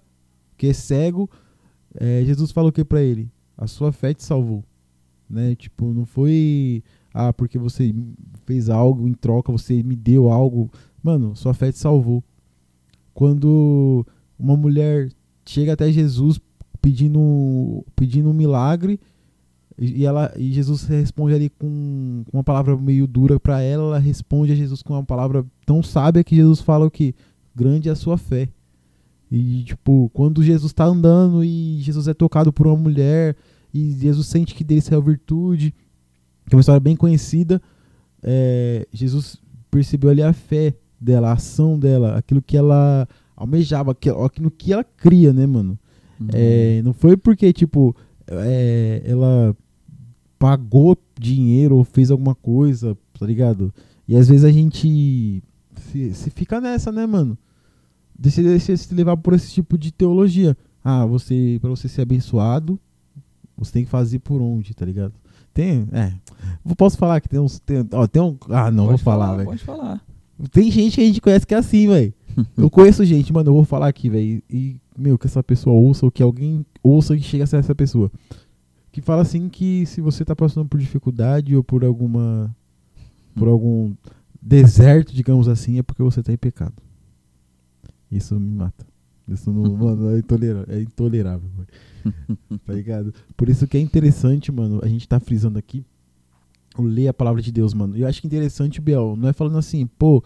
[0.59, 1.31] que é cego,
[1.94, 3.31] é, Jesus fala o que pra ele?
[3.57, 4.64] A sua fé te salvou.
[5.29, 5.55] Né?
[5.55, 7.94] Tipo, não foi ah, porque você
[8.44, 10.70] fez algo em troca, você me deu algo.
[11.03, 12.22] Mano, sua fé te salvou.
[13.12, 14.07] Quando
[14.38, 15.11] uma mulher
[15.44, 16.40] chega até Jesus
[16.81, 18.98] pedindo, pedindo um milagre
[19.79, 24.53] e, ela, e Jesus responde ali com, uma palavra meio dura pra ela, ela responde
[24.53, 27.14] a Jesus com uma palavra tão sábia que Jesus fala o que?
[27.55, 28.48] Grande é a sua fé.
[29.31, 33.35] E, tipo, quando Jesus tá andando e Jesus é tocado por uma mulher
[33.72, 35.75] e Jesus sente que dele saiu virtude,
[36.53, 37.62] que é uma história bem conhecida,
[38.23, 44.51] é, Jesus percebeu ali a fé dela, a ação dela, aquilo que ela almejava, aquilo,
[44.51, 45.79] que ela cria, né, mano?
[46.21, 46.29] Uhum.
[46.31, 49.57] É, não foi porque, tipo, é, ela
[50.38, 53.73] pagou dinheiro ou fez alguma coisa, tá ligado?
[54.07, 55.43] E às vezes a gente
[55.75, 57.38] se, se fica nessa, né, mano?
[58.19, 60.55] Deixa, deixa se levar por esse tipo de teologia.
[60.85, 62.79] Ah, você, pra você ser abençoado,
[63.57, 65.15] você tem que fazer por onde, tá ligado?
[65.55, 66.12] Tem, é.
[66.77, 67.59] Posso falar que tem uns.
[67.61, 68.37] Tem, ó, tem um.
[68.49, 69.49] Ah, não, Pode vou falar, velho.
[69.49, 70.01] Pode falar.
[70.51, 72.15] Tem gente que a gente conhece que é assim, velho.
[72.57, 74.43] Eu conheço gente, mano, eu vou falar aqui, velho.
[74.49, 77.75] E, meu, que essa pessoa ouça, ou que alguém ouça que chega a ser essa
[77.75, 78.11] pessoa.
[78.91, 82.55] Que fala assim que se você tá passando por dificuldade ou por alguma.
[83.35, 83.93] Por algum
[84.41, 86.75] deserto, digamos assim, é porque você tá em pecado.
[88.11, 88.87] Isso me mata.
[89.29, 90.75] Isso não, mano, é intolerável.
[90.75, 91.69] É intolerável, velho.
[92.67, 93.12] tá ligado?
[93.37, 95.85] Por isso que é interessante, mano, a gente tá frisando aqui
[96.77, 97.97] o ler a palavra de Deus, mano.
[97.97, 100.23] E eu acho que interessante, Biel, não é falando assim, pô,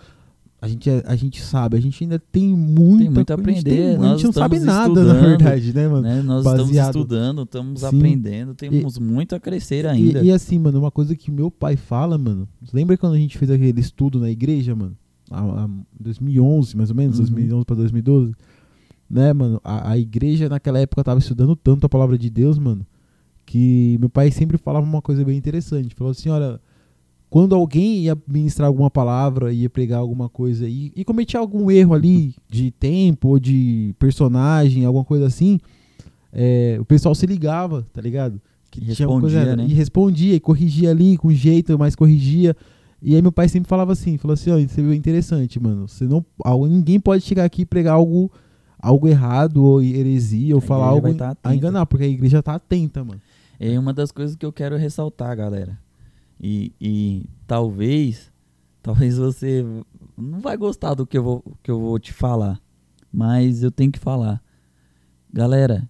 [0.62, 3.50] a gente, é- a gente sabe, a gente ainda tem muita Tem muito a coisa,
[3.50, 6.02] gente aprender, tem- a nós gente não sabe nada, na verdade, né, mano?
[6.02, 6.22] Né?
[6.22, 7.86] Nós baseado- estamos estudando, estamos Sim.
[7.86, 10.22] aprendendo, temos muito a crescer ainda.
[10.22, 12.48] E, e assim, mano, uma coisa que meu pai fala, mano.
[12.72, 14.96] Lembra quando a gente fez aquele estudo na igreja, mano?
[15.30, 17.24] A, a 2011, mais ou menos, Uhum.
[17.26, 18.32] 2011 pra 2012.
[19.08, 19.60] Né, mano?
[19.62, 22.84] A, a igreja naquela época tava estudando tanto a palavra de Deus, mano,
[23.44, 25.94] que meu pai sempre falava uma coisa bem interessante.
[25.94, 26.60] Falou assim: olha,
[27.28, 31.94] quando alguém ia ministrar alguma palavra, ia pregar alguma coisa e, e cometia algum erro
[31.94, 35.58] ali de tempo ou de personagem, alguma coisa assim,
[36.32, 38.40] é, o pessoal se ligava, tá ligado?
[38.70, 39.66] Que E respondia, né?
[39.66, 42.56] E respondia, e corrigia ali com jeito, mas corrigia.
[43.02, 45.86] E aí meu pai sempre falava assim, falou assim, ó, isso é interessante, mano.
[45.88, 46.24] Você não,
[46.68, 48.30] ninguém pode chegar aqui e pregar algo,
[48.78, 52.54] algo errado ou heresia ou A falar algo tá a enganar, porque a igreja tá
[52.54, 53.20] atenta, mano.
[53.58, 55.78] É uma das coisas que eu quero ressaltar, galera.
[56.40, 58.30] E, e talvez,
[58.82, 59.64] talvez você
[60.16, 62.60] não vai gostar do que eu, vou, que eu vou te falar,
[63.12, 64.42] mas eu tenho que falar.
[65.32, 65.88] Galera,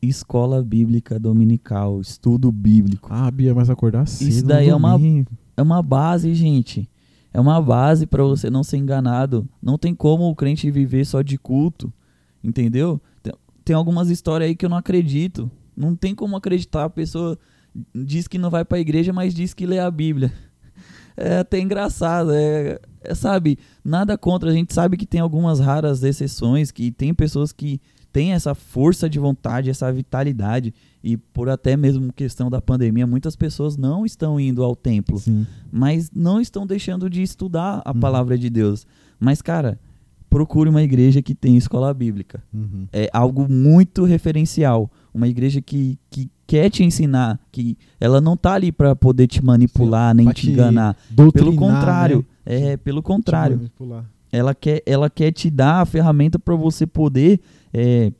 [0.00, 4.28] escola bíblica dominical, estudo bíblico, Ah, Bia, mas acordar cedo.
[4.28, 4.98] Isso daí é uma-
[5.56, 6.88] é uma base, gente.
[7.32, 9.46] É uma base para você não ser enganado.
[9.62, 11.92] Não tem como o crente viver só de culto,
[12.42, 13.00] entendeu?
[13.64, 15.50] Tem, algumas histórias aí que eu não acredito.
[15.76, 16.84] Não tem como acreditar.
[16.84, 17.38] A pessoa
[17.94, 20.32] diz que não vai para a igreja, mas diz que lê a Bíblia.
[21.20, 23.58] É até engraçado, é, é, sabe?
[23.84, 24.50] Nada contra.
[24.50, 27.80] A gente sabe que tem algumas raras exceções, que tem pessoas que
[28.12, 30.72] têm essa força de vontade, essa vitalidade.
[31.02, 35.44] E por até mesmo questão da pandemia, muitas pessoas não estão indo ao templo Sim.
[35.72, 37.98] mas não estão deixando de estudar a Uhum.
[37.98, 38.86] palavra de Deus.
[39.18, 39.76] Mas, cara,
[40.28, 42.42] procure uma igreja que tem escola bíblica.
[42.52, 42.86] Uhum.
[42.92, 44.90] É algo muito referencial.
[45.14, 49.44] uma igreja que, que quer te ensinar, que ela não tá ali para poder te
[49.44, 50.96] manipular, nem pra te enganar.
[51.14, 52.72] Pelo contrário, né?
[52.72, 53.70] é, pelo contrário.
[54.30, 57.40] Ela quer, ela quer te dar a ferramenta para você poder
[57.72, 58.12] é,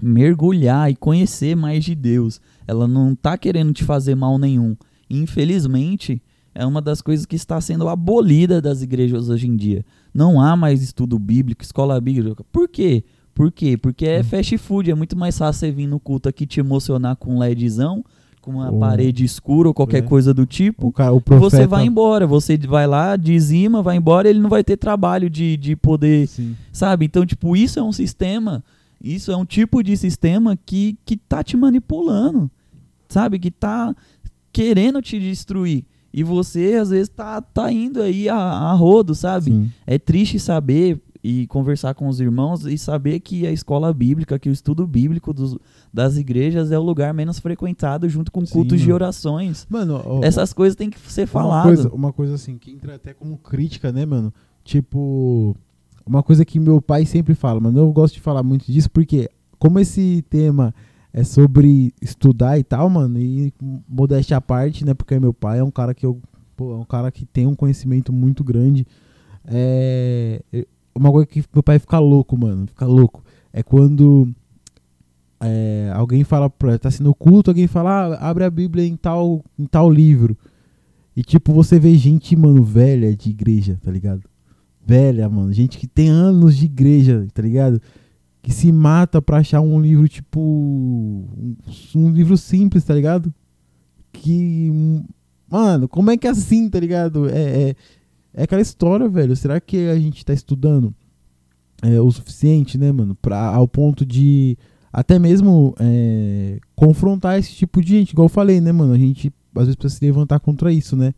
[0.00, 2.40] mergulhar e conhecer mais de Deus.
[2.66, 4.76] Ela não tá querendo te fazer mal nenhum.
[5.08, 6.22] Infelizmente,
[6.54, 9.84] é uma das coisas que está sendo abolida das igrejas hoje em dia.
[10.12, 12.44] Não há mais estudo bíblico, escola bíblica.
[12.52, 13.04] Por quê?
[13.34, 13.76] Por quê?
[13.76, 14.24] Porque é Hum.
[14.24, 17.38] fast food, é muito mais fácil você vir no culto aqui te emocionar com um
[17.38, 18.04] LEDzão,
[18.42, 20.02] com uma Ou- parede escura ou qualquer É.
[20.02, 20.88] coisa do tipo.
[20.88, 21.50] O, cara, o E profeta...
[21.58, 25.56] você vai embora, você vai lá, dizima, vai embora, ele não vai ter trabalho de,
[25.56, 26.56] de poder, Sim.
[26.72, 27.04] sabe?
[27.06, 28.64] Então, tipo, isso é um sistema,
[29.02, 32.50] isso é um tipo de sistema que, que tá te manipulando,
[33.08, 33.38] sabe?
[33.38, 33.94] Que tá
[34.52, 35.84] querendo te destruir.
[36.12, 39.50] E você, às vezes, tá, tá indo aí a, a rodo, sabe?
[39.52, 39.70] Sim.
[39.86, 44.48] É triste saber e conversar com os irmãos e saber que a escola bíblica, que
[44.48, 45.56] o estudo bíblico dos,
[45.92, 48.94] das igrejas é o lugar menos frequentado junto com Sim, cultos de mano.
[48.94, 49.66] orações.
[49.68, 51.84] Mano, ó, Essas coisas têm que ser faladas.
[51.86, 54.32] uma coisa assim, que entra até como crítica, né, mano?
[54.64, 55.54] Tipo,
[56.06, 59.28] uma coisa que meu pai sempre fala, mano, eu gosto de falar muito disso porque,
[59.58, 60.74] como esse tema
[61.12, 63.52] é sobre estudar e tal, mano, e
[63.88, 66.20] modéstia à parte, né, porque meu pai é um cara que eu,
[66.56, 68.86] pô, é um cara que tem um conhecimento muito grande.
[69.44, 74.28] É, é uma coisa que meu pai fica louco, mano, fica louco, é quando
[75.40, 79.42] é, alguém fala pra, tá sendo culto, alguém fala, ah, abre a Bíblia em tal,
[79.58, 80.36] em tal livro.
[81.16, 84.22] E tipo, você vê gente, mano, velha de igreja, tá ligado?
[84.84, 85.52] Velha, mano.
[85.52, 87.80] Gente que tem anos de igreja, tá ligado?
[88.42, 90.40] Que se mata pra achar um livro, tipo.
[90.40, 91.56] Um,
[91.94, 93.32] um livro simples, tá ligado?
[94.12, 94.70] Que.
[95.48, 97.28] Mano, como é que é assim, tá ligado?
[97.28, 97.76] É, é,
[98.34, 99.34] é aquela história, velho.
[99.36, 100.94] Será que a gente tá estudando
[101.82, 103.14] é, o suficiente, né, mano?
[103.16, 104.56] Pra, ao ponto de
[104.92, 108.10] até mesmo é, confrontar esse tipo de gente.
[108.12, 108.92] Igual eu falei, né, mano?
[108.92, 111.12] A gente às vezes precisa se levantar contra isso, né?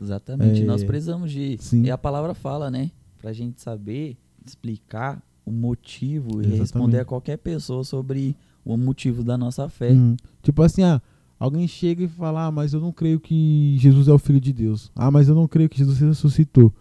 [0.00, 1.56] Exatamente, É, nós precisamos de.
[1.58, 1.82] sim.
[1.82, 2.90] E a palavra fala, né?
[3.20, 6.58] Pra gente saber explicar o motivo e Exatamente.
[6.60, 9.92] responder a qualquer pessoa sobre o motivo da nossa fé.
[9.92, 10.16] Uhum.
[10.42, 11.00] Tipo assim, ah,
[11.38, 14.52] alguém chega e fala, ah, mas eu não creio que Jesus é o Filho de
[14.52, 14.92] Deus.
[14.94, 16.72] Ah, mas eu não creio que Jesus ressuscitou.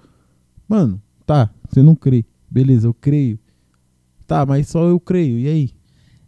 [0.67, 2.25] Mano, tá, você não crê.
[2.49, 3.39] Beleza, eu creio.
[4.25, 5.39] Tá, mas só eu creio.
[5.39, 5.71] E aí?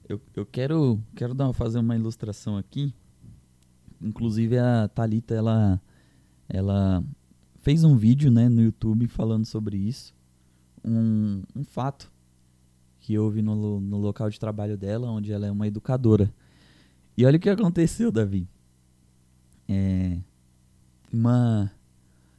[0.07, 2.93] Eu, eu quero, quero dar, fazer uma ilustração aqui.
[4.01, 5.81] Inclusive a Thalita, ela,
[6.47, 7.03] ela
[7.57, 10.15] fez um vídeo né, no YouTube falando sobre isso.
[10.85, 12.09] Um, um fato
[13.09, 16.31] que houve no, no local de trabalho dela, onde ela é uma educadora.
[17.17, 18.47] E olha o que aconteceu, Davi.
[19.67, 20.19] É,
[21.11, 21.71] uma,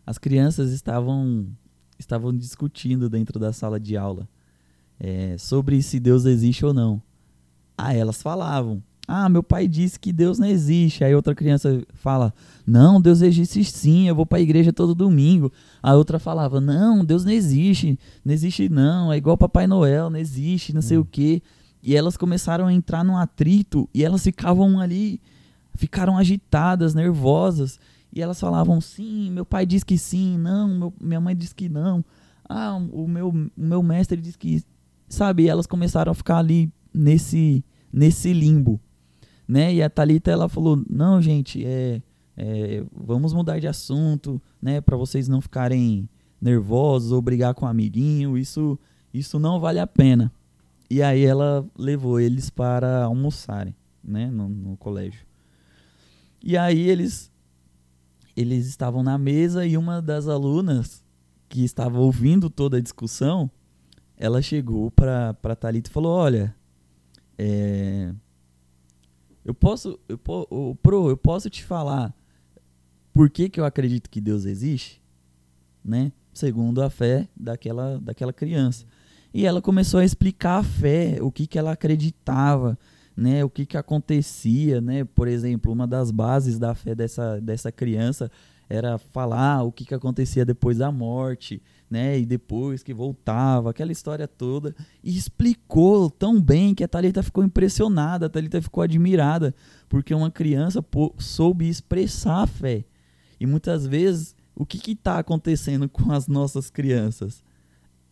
[0.06, 1.48] as crianças estavam,
[1.98, 4.28] estavam discutindo dentro da sala de aula
[5.00, 7.02] é, sobre se Deus existe ou não.
[7.76, 8.80] Ah, elas falavam.
[9.12, 11.02] Ah, meu pai disse que Deus não existe.
[11.02, 12.32] Aí outra criança fala:
[12.64, 15.52] Não, Deus existe sim, eu vou para a igreja todo domingo.
[15.82, 20.18] A outra falava: Não, Deus não existe, não existe não, é igual Papai Noel, não
[20.18, 21.00] existe, não sei Hum.
[21.00, 21.42] o quê.
[21.82, 25.20] E elas começaram a entrar num atrito e elas ficavam ali,
[25.74, 27.80] ficaram agitadas, nervosas.
[28.12, 31.68] E elas falavam: Sim, meu pai diz que sim, não, meu- minha mãe diz que
[31.68, 32.04] não.
[32.48, 34.62] Ah, o meu, o meu mestre diz que.
[35.08, 35.42] Sabe?
[35.42, 38.80] E elas começaram a ficar ali nesse, nesse limbo
[39.50, 39.74] né?
[39.74, 42.00] E a Thalita, ela falou, não, gente, é,
[42.36, 44.80] é, vamos mudar de assunto, né?
[44.80, 46.08] Para vocês não ficarem
[46.40, 48.78] nervosos ou brigar com o amiguinho, isso,
[49.12, 50.32] isso não vale a pena.
[50.88, 54.30] E aí ela levou eles para almoçarem, né?
[54.30, 55.26] No, no colégio.
[56.40, 57.28] E aí eles,
[58.36, 61.04] eles estavam na mesa e uma das alunas
[61.48, 63.50] que estava ouvindo toda a discussão,
[64.16, 66.54] ela chegou para para Thalita e falou, olha,
[67.36, 68.14] é,
[69.50, 72.14] eu posso, eu, po- ô, Pro, eu posso te falar
[73.12, 75.02] por que, que eu acredito que Deus existe,
[75.84, 76.12] né?
[76.32, 78.86] Segundo a fé daquela, daquela criança.
[79.34, 82.78] E ela começou a explicar a fé, o que, que ela acreditava,
[83.16, 83.44] né?
[83.44, 85.04] O que, que acontecia, né?
[85.04, 88.30] Por exemplo, uma das bases da fé dessa, dessa criança
[88.68, 92.18] era falar o que, que acontecia depois da morte, né?
[92.20, 94.74] E depois que voltava, aquela história toda.
[95.02, 99.54] E explicou tão bem que a Thalita ficou impressionada, a Thalita ficou admirada,
[99.88, 102.84] porque uma criança pô- soube expressar a fé.
[103.40, 107.42] E muitas vezes, o que está acontecendo com as nossas crianças?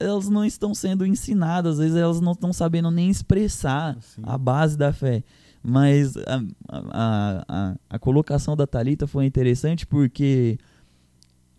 [0.01, 4.23] Elas não estão sendo ensinadas, às vezes elas não estão sabendo nem expressar Assim.
[4.25, 5.23] a base da fé.
[5.63, 10.57] Mas a, a, a, a colocação da Thalita foi interessante porque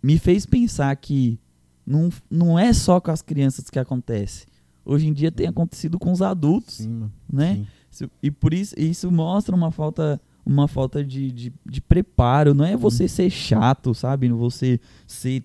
[0.02, 1.38] me fez pensar que
[1.86, 4.46] não, não é só com as crianças que acontece.
[4.84, 7.64] Hoje em dia tem acontecido com os adultos, Sim, né?
[7.90, 8.08] Sim.
[8.22, 12.54] E por isso, isso mostra uma falta, uma falta de, de, de preparo.
[12.54, 14.28] Não é você ser chato, sabe?
[14.30, 15.42] Você ser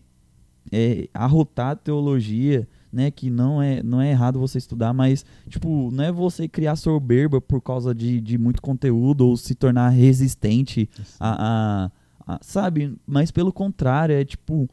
[0.72, 3.12] é, arrotar a teologia, né?
[3.12, 7.42] Que não é, não é errado você estudar, mas, tipo, não é você criar soberba
[7.42, 11.92] por causa de, de muito conteúdo ou se tornar resistente a, a-
[12.36, 12.96] a- sabe?
[13.06, 14.70] Mas pelo contrário, é tipo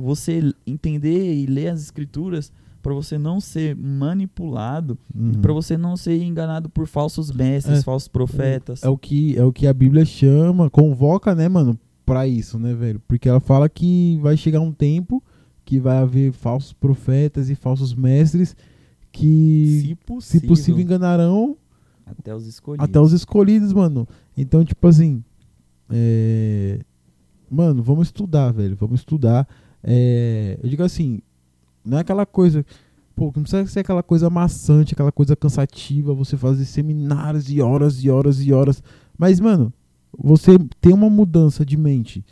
[0.00, 5.32] você entender e ler as escrituras para você não ser manipulado, Uhum.
[5.42, 7.82] para você não ser enganado por falsos mestres, É.
[7.82, 8.82] falsos profetas.
[8.82, 12.72] É o que é o que a Bíblia chama, convoca, né, mano, pra isso, né,
[12.74, 13.00] velho?
[13.06, 15.22] Porque ela fala que vai chegar um tempo
[15.64, 18.56] que vai haver falsos profetas e falsos mestres
[19.12, 21.56] que, se se possível, possível, enganarão
[22.06, 22.84] até os escolhidos.
[22.88, 24.08] até os escolhidos, mano.
[24.36, 25.22] Então, tipo assim,
[25.90, 26.80] é...
[27.50, 29.46] mano, vamos estudar, velho, vamos estudar.
[29.82, 31.20] É, Eu digo assim,
[31.84, 32.64] não é aquela coisa,
[33.14, 38.02] pô, não precisa ser aquela coisa maçante, aquela coisa cansativa, você fazer seminários e horas
[38.02, 38.82] e horas e horas.
[39.16, 39.72] Mas, mano,
[40.16, 42.24] você tem uma mudança de mente,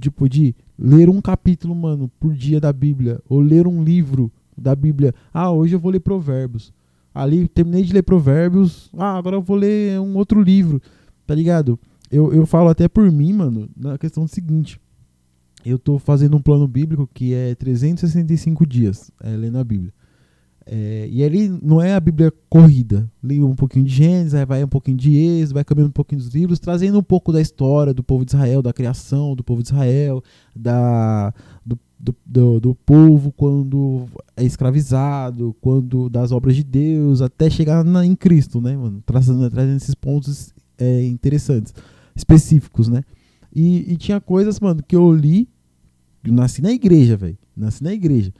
[0.00, 4.74] tipo, de ler um capítulo, mano, por dia da Bíblia, ou ler um livro da
[4.74, 5.14] Bíblia.
[5.32, 6.72] Ah, hoje eu vou ler Provérbios.
[7.14, 8.90] Ali, terminei de ler Provérbios.
[8.96, 10.82] Ah, agora eu vou ler um outro livro.
[11.26, 11.78] Tá ligado?
[12.10, 14.80] Eu, eu falo até por mim, mano, na questão do seguinte.
[15.64, 19.92] Eu tô fazendo um plano bíblico que é 365 dias é, lendo a Bíblia.
[20.66, 23.10] É, e ali não é a Bíblia corrida.
[23.22, 26.20] Leio um pouquinho de Gênesis, aí vai um pouquinho de Êxodo, vai caminhando um pouquinho
[26.20, 29.62] dos livros, trazendo um pouco da história do povo de Israel, da criação do povo
[29.62, 30.22] de Israel,
[30.56, 31.34] da,
[31.64, 34.06] do, do, do, do povo quando
[34.36, 39.02] é escravizado, quando das obras de Deus, até chegar na, em Cristo, né, mano?
[39.04, 41.74] Trazendo, trazendo esses pontos é, interessantes,
[42.16, 43.04] específicos, né?
[43.54, 45.48] E, e tinha coisas, mano, que eu li.
[46.24, 47.38] Eu nasci na igreja, velho.
[47.56, 48.32] Nasci na igreja.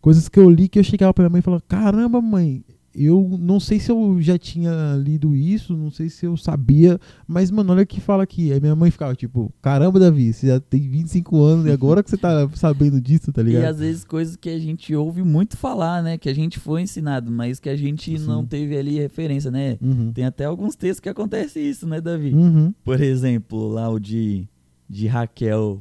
[0.00, 2.64] Coisas que eu li que eu chegava pra minha mãe e falava: Caramba, mãe,
[2.94, 7.50] eu não sei se eu já tinha lido isso, não sei se eu sabia, mas,
[7.50, 8.52] mano, olha o que fala aqui.
[8.52, 12.10] Aí minha mãe ficava tipo: Caramba, Davi, você já tem 25 anos e agora que
[12.10, 13.64] você tá sabendo disso, tá E ligado?
[13.66, 16.18] às vezes coisas que a gente ouve muito falar, né?
[16.18, 18.26] Que a gente foi ensinado, mas que a gente Sim.
[18.26, 19.78] não teve ali referência, né?
[19.80, 20.12] Uhum.
[20.12, 22.34] Tem até alguns textos que acontece isso, né, Davi?
[22.34, 22.74] Uhum.
[22.84, 24.48] Por exemplo, lá o de,
[24.90, 25.80] de Raquel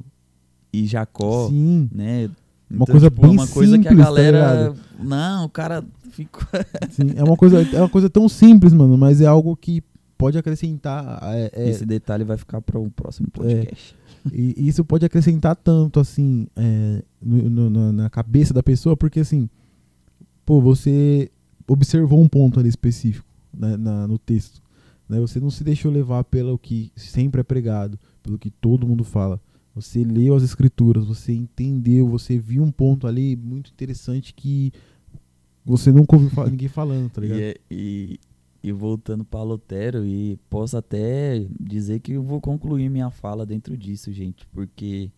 [0.73, 1.89] e Jacó, Sim.
[1.93, 2.29] né?
[2.69, 4.37] Uma coisa tipo, é bem uma coisa que a simples, tá galera.
[4.69, 4.79] ligado?
[5.03, 6.41] não, o cara ficou.
[6.91, 9.83] Sim, é uma coisa, é uma coisa tão simples, mano, mas é algo que
[10.17, 11.19] pode acrescentar.
[11.23, 13.95] É, é- Esse detalhe vai ficar para o próximo podcast.
[14.31, 18.95] e e isso pode acrescentar tanto, assim, é, no- no- na, na cabeça da pessoa,
[18.95, 19.49] porque assim,
[20.45, 21.29] pô, você
[21.67, 24.61] observou um ponto ali específico né, na- no texto.
[25.09, 25.19] Né?
[25.19, 29.41] Você não se deixou levar pelo que sempre é pregado, pelo que todo mundo fala.
[29.73, 34.71] Você leu as escrituras, você entendeu, você viu um ponto ali muito interessante que
[35.63, 37.39] você nunca ouviu ninguém falando, tá ligado?
[37.39, 38.19] E, é- e,
[38.63, 43.77] e voltando para Lutero, e posso até dizer que eu vou concluir minha fala dentro
[43.77, 45.09] disso, gente, porque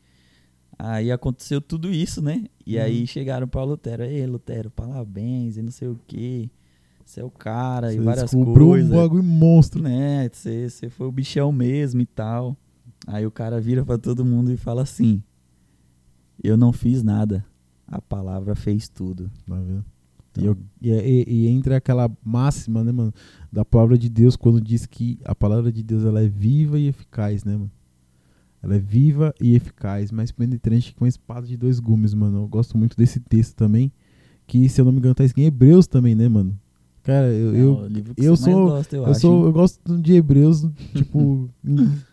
[0.78, 2.46] aí aconteceu tudo isso, né?
[2.66, 2.84] E Uhum.
[2.84, 6.50] aí chegaram para Lutero, ei, Lutero, parabéns, e não sei o que,
[7.04, 8.92] você é o cara, e Você várias descobriu coisas.
[8.92, 9.82] um bagulho monstro.
[9.82, 10.30] né?
[10.32, 12.56] Você você foi o bichão mesmo e tal.
[13.08, 15.22] Aí o cara vira pra todo mundo e fala assim:
[16.44, 17.46] Eu não fiz nada.
[17.88, 19.30] A palavra fez tudo.
[19.48, 19.86] Tá vendo?
[20.36, 23.14] E, Então, eu- e, e- e entra aquela máxima, né, mano,
[23.52, 26.88] da palavra de Deus, quando diz que a palavra de Deus ela é viva e
[26.88, 27.70] eficaz, né, mano?
[28.62, 32.40] Ela é viva e eficaz, mais penetrante que uma espada de dois gumes, mano.
[32.44, 33.92] Eu gosto muito desse texto também,
[34.48, 36.58] que, se eu não me engano, tá escrito em Hebreus também, né, mano?
[37.04, 39.46] Cara, eu, é eu, eu sou- gosta, eu, eu, acho, sou, hein?
[39.46, 41.50] eu gosto de Hebreus, tipo,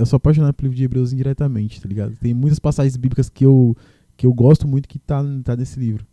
[0.00, 2.16] eu sou apaixonado pelo livro de Hebreus indiretamente, tá ligado?
[2.16, 3.76] Tem muitas passagens bíblicas que eu,
[4.16, 6.06] que eu gosto muito que tá, tá nesse livro.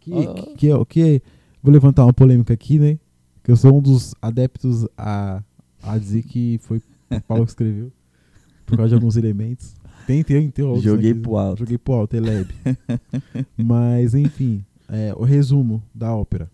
[0.00, 0.34] Que, Ó.
[0.34, 1.22] que, que, é- que
[1.62, 2.98] vou levantar uma polêmica aqui, né?
[3.42, 5.42] Que eu sou um dos adeptos a,
[5.82, 6.78] a dizer que foi
[7.10, 7.92] o Paulo que escreveu,
[8.66, 9.74] por causa de alguns elementos.
[10.06, 10.84] Tem, tem, tem outros.
[10.84, 11.58] Joguei né, pro alto.
[11.60, 12.54] Joguei pro alto, é leve.
[13.56, 16.50] Mas, enfim, é, o resumo da ópera.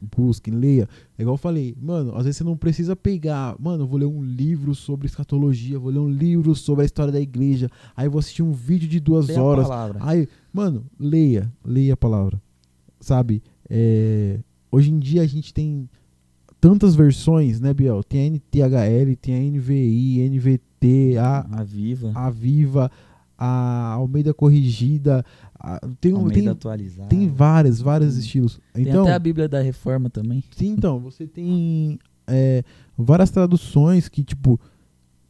[0.00, 0.88] Busquem, leia.
[1.18, 4.06] É igual eu falei, mano, às vezes você não precisa pegar, mano, eu vou ler
[4.06, 8.18] um livro sobre escatologia, vou ler um livro sobre a história da igreja, aí vou
[8.18, 9.68] assistir um vídeo de duas Tem a horas.
[10.00, 12.40] Aí, mano, leia, leia a palavra.
[13.00, 13.42] Sabe?
[13.68, 14.40] É,
[14.70, 15.88] hoje em dia a gente tem
[16.60, 18.02] tantas versões, né, Biel?
[18.04, 22.12] Tem a NTHL, tem a NVI, NVT, a, A Viva.
[22.14, 22.90] a Viva,
[23.38, 25.24] a Almeida Corrigida.
[25.60, 27.08] A- tem, Almeida tem, atualizada.
[27.08, 28.58] tem vários, vários estilos.
[28.72, 30.42] Tem Então, até a Bíblia da Reforma também.
[30.50, 32.62] sim, então, você tem é,
[32.96, 34.58] várias traduções que, tipo,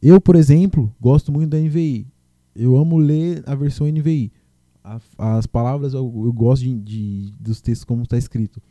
[0.01, 2.07] eu, por exemplo, gosto muito da NVI.
[2.55, 4.31] Eu amo ler a versão NVI.
[4.83, 4.99] A-
[5.37, 8.61] as palavras eu, eu gosto de, de- dos textos como está escrito.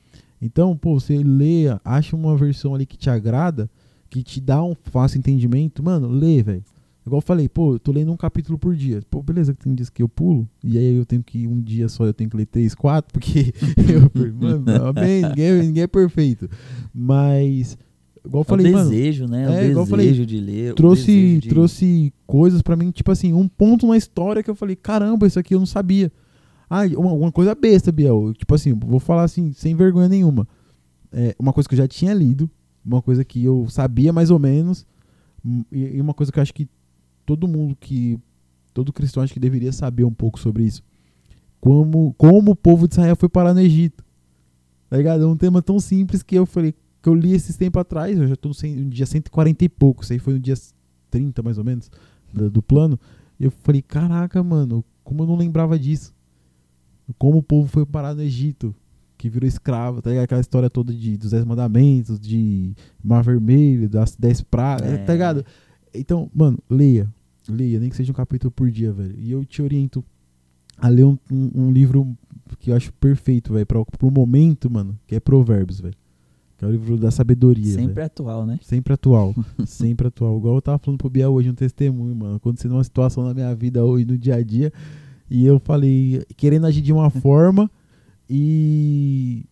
[0.43, 3.69] Então, pô, você lê, acha uma versão ali que te agrada,
[4.09, 6.65] que te dá um fácil entendimento, mano, lê, velho.
[7.11, 9.03] Igual eu falei, pô, eu tô lendo um capítulo por dia.
[9.11, 12.05] Pô, beleza, tem dias que eu pulo, e aí eu tenho que, um dia só
[12.07, 13.53] eu tenho que ler três, quatro, porque
[13.93, 16.49] eu, mano, ninguém, ninguém é perfeito.
[16.95, 17.77] Mas,
[18.25, 18.91] igual eu falei, é o mano.
[18.91, 19.43] desejo, né?
[19.43, 20.71] é, o igual desejo eu falei, de ler.
[20.71, 24.55] o trouxe, de- trouxe coisas pra mim, tipo assim, um ponto na história que eu
[24.55, 26.13] falei, caramba, isso aqui eu não sabia.
[26.71, 28.33] Ah, uma, uma coisa besta, Biel.
[28.35, 30.47] Tipo assim, vou falar assim, sem vergonha nenhuma.
[31.11, 32.49] É, uma coisa que eu já tinha lido,
[32.85, 34.87] uma coisa que eu sabia mais ou menos,
[35.45, 36.69] hum, e, e uma coisa que eu acho que
[37.31, 38.18] todo mundo que.
[38.74, 40.83] Todo cristão acho que deveria saber um pouco sobre isso.
[41.61, 44.05] Como, como o povo de Israel foi parar no Egito.
[44.89, 45.22] Tá ligado?
[45.22, 48.26] É um tema tão simples que eu falei, que eu li esses tempos atrás, eu
[48.26, 50.55] já tô no, dia 140 e pouco, isso aí foi no dia
[51.11, 51.91] 30 mais ou menos,
[52.33, 52.99] do, do plano.
[53.39, 56.12] E eu falei, caraca, mano, como eu não lembrava disso.
[57.18, 58.74] Como o povo foi parar no Egito,
[59.18, 60.24] que virou escravo, tá ligado?
[60.24, 62.72] Aquela história toda de, dos Dez Mandamentos, de
[63.03, 64.99] Mar Vermelho, das Dez Pragas, É.
[64.99, 65.45] tá ligado?
[65.93, 67.12] Então, mano, leia.
[67.49, 69.14] Leia, nem que seja um capítulo por dia, velho.
[69.18, 70.05] E eu te oriento
[70.78, 72.16] a ler um, um- um livro
[72.59, 75.95] que eu acho perfeito, velho, pra- pro momento, mano, que é Provérbios, velho.
[76.59, 78.59] Que é o livro da sabedoria, Sempre atual, né?
[78.62, 79.34] Sempre atual.
[79.66, 80.36] sempre atual.
[80.38, 82.36] Igual eu tava falando pro Biel hoje, um testemunho, mano.
[82.36, 84.70] Acontecendo uma situação na minha vida hoje, no dia a dia.
[85.30, 87.70] E eu falei, querendo agir de uma forma
[88.28, 89.45] e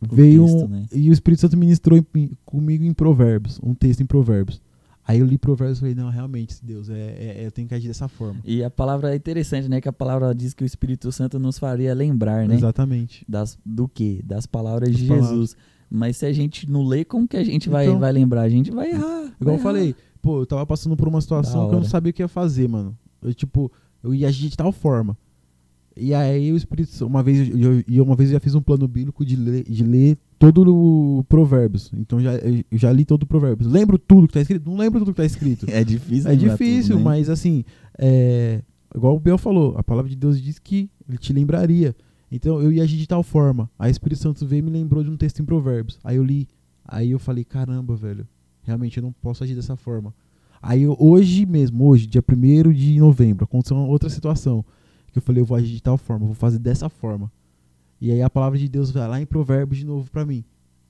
[0.00, 0.86] O veio texto, um- né?
[0.92, 4.60] e o Espírito Santo ministrou em- comigo em Provérbios, um texto em Provérbios.
[5.06, 7.74] Aí eu li Provérbios e falei, não, realmente, Deus, é, é- é- eu tenho que
[7.74, 8.40] agir dessa forma.
[8.44, 9.80] E a palavra é interessante, né?
[9.80, 12.54] Que a palavra diz que o Espírito Santo nos faria lembrar, né?
[12.54, 13.24] Exatamente.
[13.28, 14.20] Das, do quê?
[14.24, 15.30] Das palavras Das de palavras.
[15.30, 15.56] Jesus.
[15.90, 17.98] Mas se a gente não lê, como que a gente vai, Então.
[17.98, 18.42] vai lembrar?
[18.42, 19.00] A gente vai errar.
[19.00, 19.62] vai Igual eu errar.
[19.62, 22.28] falei, pô, eu tava passando por uma situação que eu não sabia o que ia
[22.28, 22.96] fazer, mano.
[23.20, 23.70] Eu, tipo,
[24.02, 25.16] eu ia agir de tal forma.
[25.96, 28.54] E aí o Espírito Santo, uma vez, eu, eu- e uma vez eu já fiz
[28.54, 31.90] um plano bíblico de ler, de ler todo o Provérbios.
[31.94, 33.70] Então já, eu já li todo o Provérbios.
[33.70, 34.68] Lembro tudo que tá escrito?
[34.68, 35.66] Não lembro tudo que tá escrito.
[35.70, 37.04] É difícil, É difícil, tudo, né?
[37.04, 37.64] mas assim,
[37.98, 38.62] é,
[38.94, 41.94] igual o Bel falou, a palavra de Deus diz que ele te lembraria.
[42.30, 43.70] Então eu ia agir de tal forma.
[43.78, 45.98] Aí o Espírito Santo veio e me lembrou de um texto em Provérbios.
[46.02, 46.48] Aí eu li,
[46.84, 48.26] aí eu falei, caramba, velho,
[48.62, 50.12] realmente eu não posso agir dessa forma.
[50.60, 54.64] Aí eu- hoje mesmo, hoje, dia 1 de novembro, aconteceu uma outra situação.
[55.12, 57.30] Que eu falei, eu vou agir de tal forma, eu vou fazer dessa forma.
[58.04, 60.44] E aí a palavra de Deus vai lá em Provérbios de novo pra mim.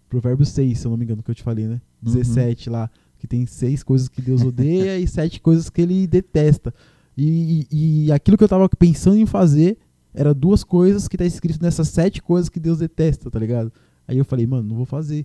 [0.09, 1.81] Provérbios 6, se eu não me engano, que eu te falei, né?
[2.05, 2.13] Uhum.
[2.13, 2.91] 17 lá.
[3.21, 6.75] Que tem seis coisas que Deus odeia e sete coisas que ele detesta.
[7.17, 9.79] E, e, e aquilo que eu tava pensando em fazer
[10.13, 13.73] era duas coisas que tá escrito nessas sete coisas que Deus detesta, tá ligado?
[14.09, 15.25] Aí eu falei, mano, não vou fazer.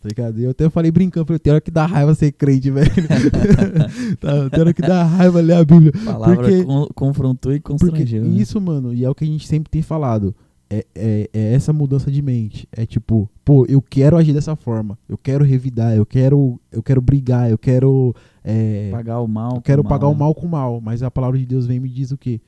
[0.00, 0.40] Tá ligado?
[0.40, 2.90] E eu até falei brincando, falei, tem hora que dá raiva ser crente, velho.
[4.18, 5.92] tá, tem hora que dá raiva ler a Bíblia.
[5.94, 8.24] A palavra Porque- con- confrontou e Porque constrangeu.
[8.24, 8.40] né?
[8.40, 10.34] isso, mano, e é o que a gente sempre tem falado.
[10.72, 12.68] É, é, é essa mudança de mente.
[12.70, 14.96] É tipo, pô, eu quero agir dessa forma.
[15.08, 18.14] Eu quero revidar, eu quero, eu quero brigar, eu quero.
[18.44, 19.56] é, Pagar o mal.
[19.56, 20.18] eu quero com pagar o né?
[20.18, 20.80] mal com o mal.
[20.80, 22.40] Mas a palavra de Deus vem e me diz o quê?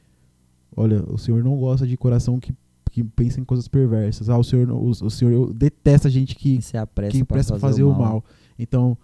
[0.77, 2.55] Olha, o Senhor não gosta de coração que,
[2.93, 4.31] que pensa em coisas perversas.
[4.31, 7.59] Ah, o Senhor, o, o Senhor detesta gente que, E se apressa que pra presta
[7.59, 8.25] fazer, fazer o mal.
[8.59, 8.97] Então,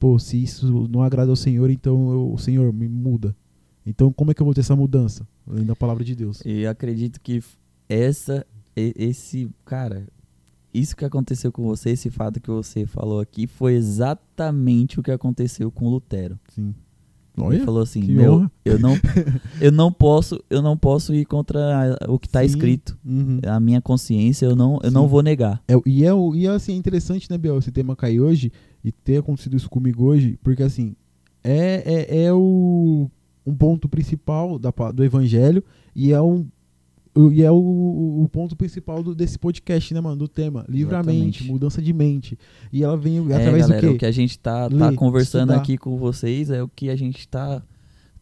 [0.00, 3.36] pô, se isso não agrada ao Senhor, então eu- o Senhor me muda.
[3.86, 5.26] Então, como é que eu vou ter essa mudança?
[5.48, 6.42] Além da palavra de Deus.
[6.44, 7.42] E acredito que
[7.88, 8.44] essa,
[8.76, 10.06] esse, cara,
[10.72, 15.10] isso que aconteceu com você, esse fato que você falou aqui, foi exatamente o que
[15.10, 16.38] aconteceu com Lutero.
[16.48, 16.74] Sim.
[17.36, 18.94] Ele Olha, falou assim, meu, honra." eu não,
[19.60, 22.96] eu não posso, eu não posso ir contra o que está escrito.
[23.04, 23.40] Uhum.
[23.46, 25.08] A minha consciência, eu não, eu não Sim.
[25.08, 25.62] vou negar.
[25.66, 28.52] É, e, é, e é assim, é interessante, né, Biel, esse tema cair hoje
[28.84, 30.94] e ter acontecido isso comigo hoje, porque assim,
[31.42, 33.10] é, é, é o,
[33.44, 35.62] um ponto principal da, do evangelho
[35.94, 36.46] e é um
[37.32, 37.54] e é o,
[38.24, 40.16] o ponto principal do- desse podcast, né, mano?
[40.16, 40.64] Do tema.
[40.68, 42.36] Livramento, mudança de mente.
[42.72, 43.98] E ela vem É, através galera, do o quê?
[43.98, 45.56] que a gente tá, tá conversando estudar.
[45.62, 47.62] aqui com vocês é o que a gente tá,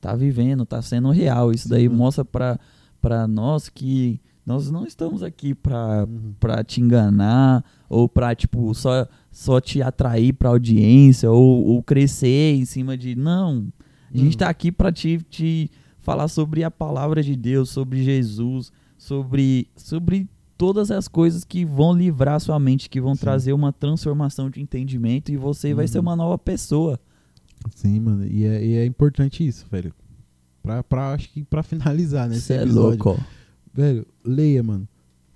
[0.00, 1.52] tá vivendo, tá sendo real.
[1.52, 1.98] Isso Sim, daí mano.
[2.00, 2.58] mostra pra,
[3.00, 6.34] pra nós que nós não estamos aqui pra, Uhum.
[6.38, 12.56] pra te enganar ou pra, tipo, só, só te atrair pra audiência ou, ou crescer
[12.56, 13.14] em cima de.
[13.14, 13.68] Não.
[14.12, 14.38] A gente Uhum.
[14.38, 15.70] tá aqui pra te, te
[16.00, 18.70] falar sobre a palavra de Deus, sobre Jesus,
[19.02, 23.20] sobre, sobre todas as coisas que vão livrar sua mente, que vão Sim.
[23.22, 26.02] trazer uma transformação de entendimento e você vai ser Uhum.
[26.02, 27.00] uma nova pessoa.
[27.74, 28.24] Sim, mano.
[28.26, 29.92] E é, e é importante isso, velho.
[30.62, 32.36] Pra, pra, acho que pra finalizar, né?
[32.36, 32.88] Você é episódio.
[33.04, 33.24] louco, ó.
[33.74, 34.86] Velho, leia, mano.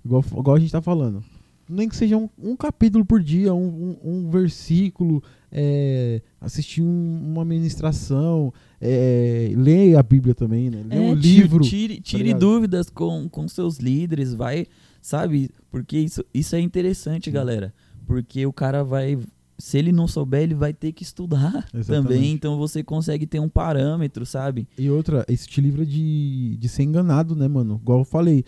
[0.05, 1.21] Igual, igual a gente tá falando.
[1.69, 7.21] Nem que seja um, um capítulo por dia, um, um, um versículo, é, assistir um-
[7.33, 10.83] uma ministração, é, leia a Bíblia também, né?
[10.87, 11.63] Leia É, um livro.
[11.63, 12.39] Tire, tire ligado?
[12.39, 14.65] dúvidas com, com seus líderes, vai,
[15.01, 15.49] sabe?
[15.69, 17.31] Porque isso, isso é interessante, Sim.
[17.31, 17.73] galera.
[18.05, 19.17] Porque o cara vai.
[19.59, 22.03] Se ele não souber, ele vai ter que estudar Exatamente.
[22.13, 22.31] também.
[22.31, 24.67] Então você consegue ter um parâmetro, sabe?
[24.77, 27.79] E outra, isso te livra de, de ser enganado, né, mano?
[27.81, 28.45] Igual eu falei.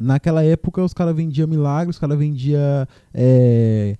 [0.00, 2.58] Naquela época os caras vendiam milagres, os caras vendiam.
[3.12, 3.96] É,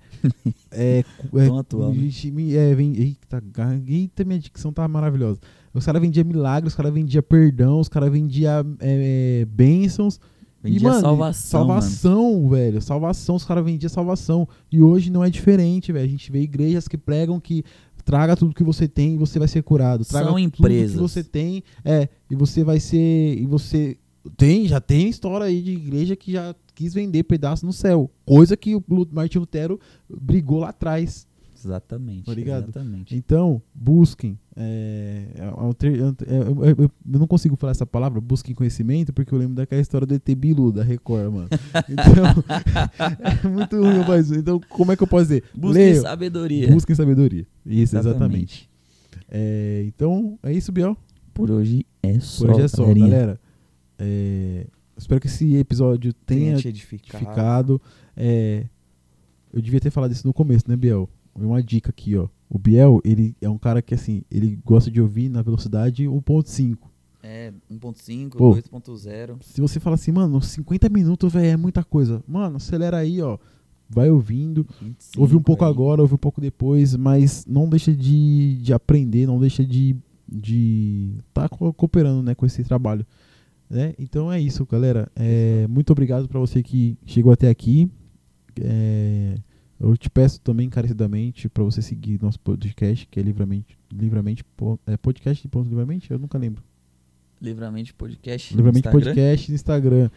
[0.71, 1.03] é,
[1.35, 1.97] é, atual, né?
[2.05, 3.43] Ixi, me- é, eita,
[3.87, 5.39] eita, minha dicção tá maravilhosa.
[5.73, 10.19] Os caras vendiam milagres, os caras vendiam perdão, os caras vendiam é, bênçãos.
[10.63, 11.67] Vendia e, mano, salvação.
[11.67, 11.81] mano.
[11.81, 12.81] Salvação, velho.
[12.81, 14.47] Salvação, os caras vendiam salvação.
[14.71, 16.05] E hoje não é diferente, velho.
[16.05, 17.63] A gente vê igrejas que pregam que
[18.05, 20.05] traga tudo que você tem e você vai ser curado.
[20.05, 20.95] Traga São tudo empresas.
[20.95, 23.37] que você tem, é, e você vai ser.
[23.37, 23.97] E você.
[24.37, 28.09] Tem, já tem história aí de igreja que já quis vender pedaço no céu.
[28.25, 31.27] Coisa que o Martin Lutero brigou lá atrás.
[31.63, 32.23] Exatamente.
[32.25, 32.63] Tá ligado?
[32.63, 33.15] Exatamente.
[33.15, 34.37] Então, busquem.
[34.55, 36.01] é, é, é ter- é
[36.39, 40.07] eu, eu- eu não consigo falar essa palavra, busquem conhecimento, porque eu lembro daquela história
[40.07, 41.49] do ET Bilu, da Record, mano.
[41.87, 42.25] Então,
[43.45, 45.43] é muito ruim, mas então, como é que eu posso dizer?
[45.55, 46.67] Busque Leiam, sabedoria.
[46.71, 47.45] busquem sabedoria.
[47.65, 48.67] Isso, exatamente.
[49.29, 50.97] É, então, é isso, Biel.
[51.33, 52.45] Por hoje é só.
[52.45, 53.07] Por hoje é só, galerinha.
[53.09, 53.39] galera.
[54.03, 54.65] É,
[54.97, 57.19] espero que esse episódio tenha te edificado.
[57.25, 57.81] ficado.
[58.17, 58.65] É,
[59.53, 61.09] eu devia ter falado isso no começo, né, Biel?
[61.35, 62.27] Uma dica aqui, ó.
[62.49, 66.77] O Biel, ele é um cara que, assim, ele gosta de ouvir na velocidade 1.5.
[67.23, 68.55] É, 1.5, Pô.
[68.55, 69.37] 2.0.
[69.41, 72.21] Se você fala assim, mano, 50 minutos, velho, é muita coisa.
[72.27, 73.37] Mano, acelera aí, ó.
[73.87, 74.65] Vai ouvindo.
[74.81, 75.69] 25 Ouve um pouco aí.
[75.71, 79.95] agora, ouve um pouco depois, mas não deixa de, de aprender, não deixa de
[80.33, 83.05] de tá co- cooperando, né, com esse trabalho,
[83.71, 83.93] né?
[83.97, 85.09] Então é isso, galera.
[85.15, 87.89] É, muito obrigado para você que chegou até aqui.
[88.59, 89.35] É,
[89.79, 94.97] eu te peço também encarecidamente para você seguir nosso podcast, que é livremente, po- é
[94.97, 96.61] podcast de ponto livremente, eu nunca lembro.
[97.41, 98.53] Livramento Podcast.
[98.53, 99.07] Instagram.
[99.13, 100.09] podcast no Instagram.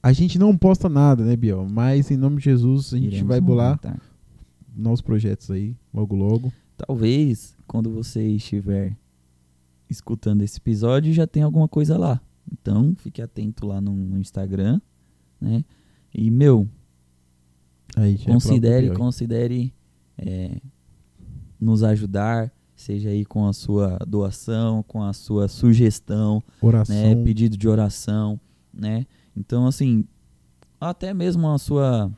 [0.00, 1.66] A gente não posta nada, né, Biel?
[1.68, 4.00] Mas em nome de Jesus, a gente Iremos vai bolar montar.
[4.76, 6.52] novos projetos aí, logo logo.
[6.76, 8.96] Talvez, quando você estiver
[9.90, 12.20] escutando esse episódio, já tem alguma coisa lá.
[12.52, 14.80] Então, fique atento lá no, no Instagram,
[15.40, 15.64] né?
[16.14, 16.68] E, meu,
[17.96, 19.74] Aí já é considere, considere
[20.16, 20.60] é,
[21.60, 26.96] nos ajudar, seja aí com a sua doação, com a sua sugestão, oração.
[26.96, 28.40] né, pedido de oração,
[28.72, 29.06] né?
[29.36, 30.04] Então, assim,
[30.80, 32.10] até mesmo a sua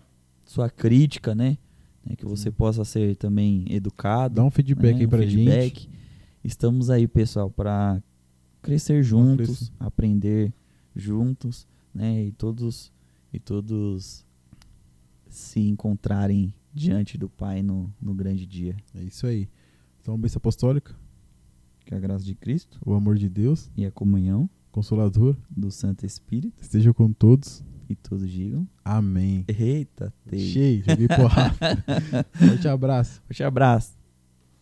[0.45, 1.59] sua crítica, né?
[2.05, 5.81] né, que você possa ser também educado, Dá um feedback né, aí um pra feedback.
[5.81, 5.91] gente.
[6.43, 8.03] Estamos aí, pessoal, para
[8.63, 10.53] crescer juntos, aprender
[10.95, 12.25] juntos, né?
[12.25, 12.93] E todos
[13.33, 14.25] e todos
[15.29, 18.77] se encontrarem diante do Pai no, no grande dia.
[18.95, 19.49] É isso aí.
[20.01, 20.95] Então, bênção apostólica,
[21.85, 26.07] Que a graça de Cristo o amor de Deus, e a comunhão consolador, do Santo
[26.07, 27.63] Espírito esteja com todos.
[27.89, 29.45] e todos digam: Amém.
[29.49, 30.39] Eita, tei.
[30.39, 31.57] Cheio, joguei porrada.
[32.33, 33.21] Forte abraço.
[33.27, 34.00] Forte abraço.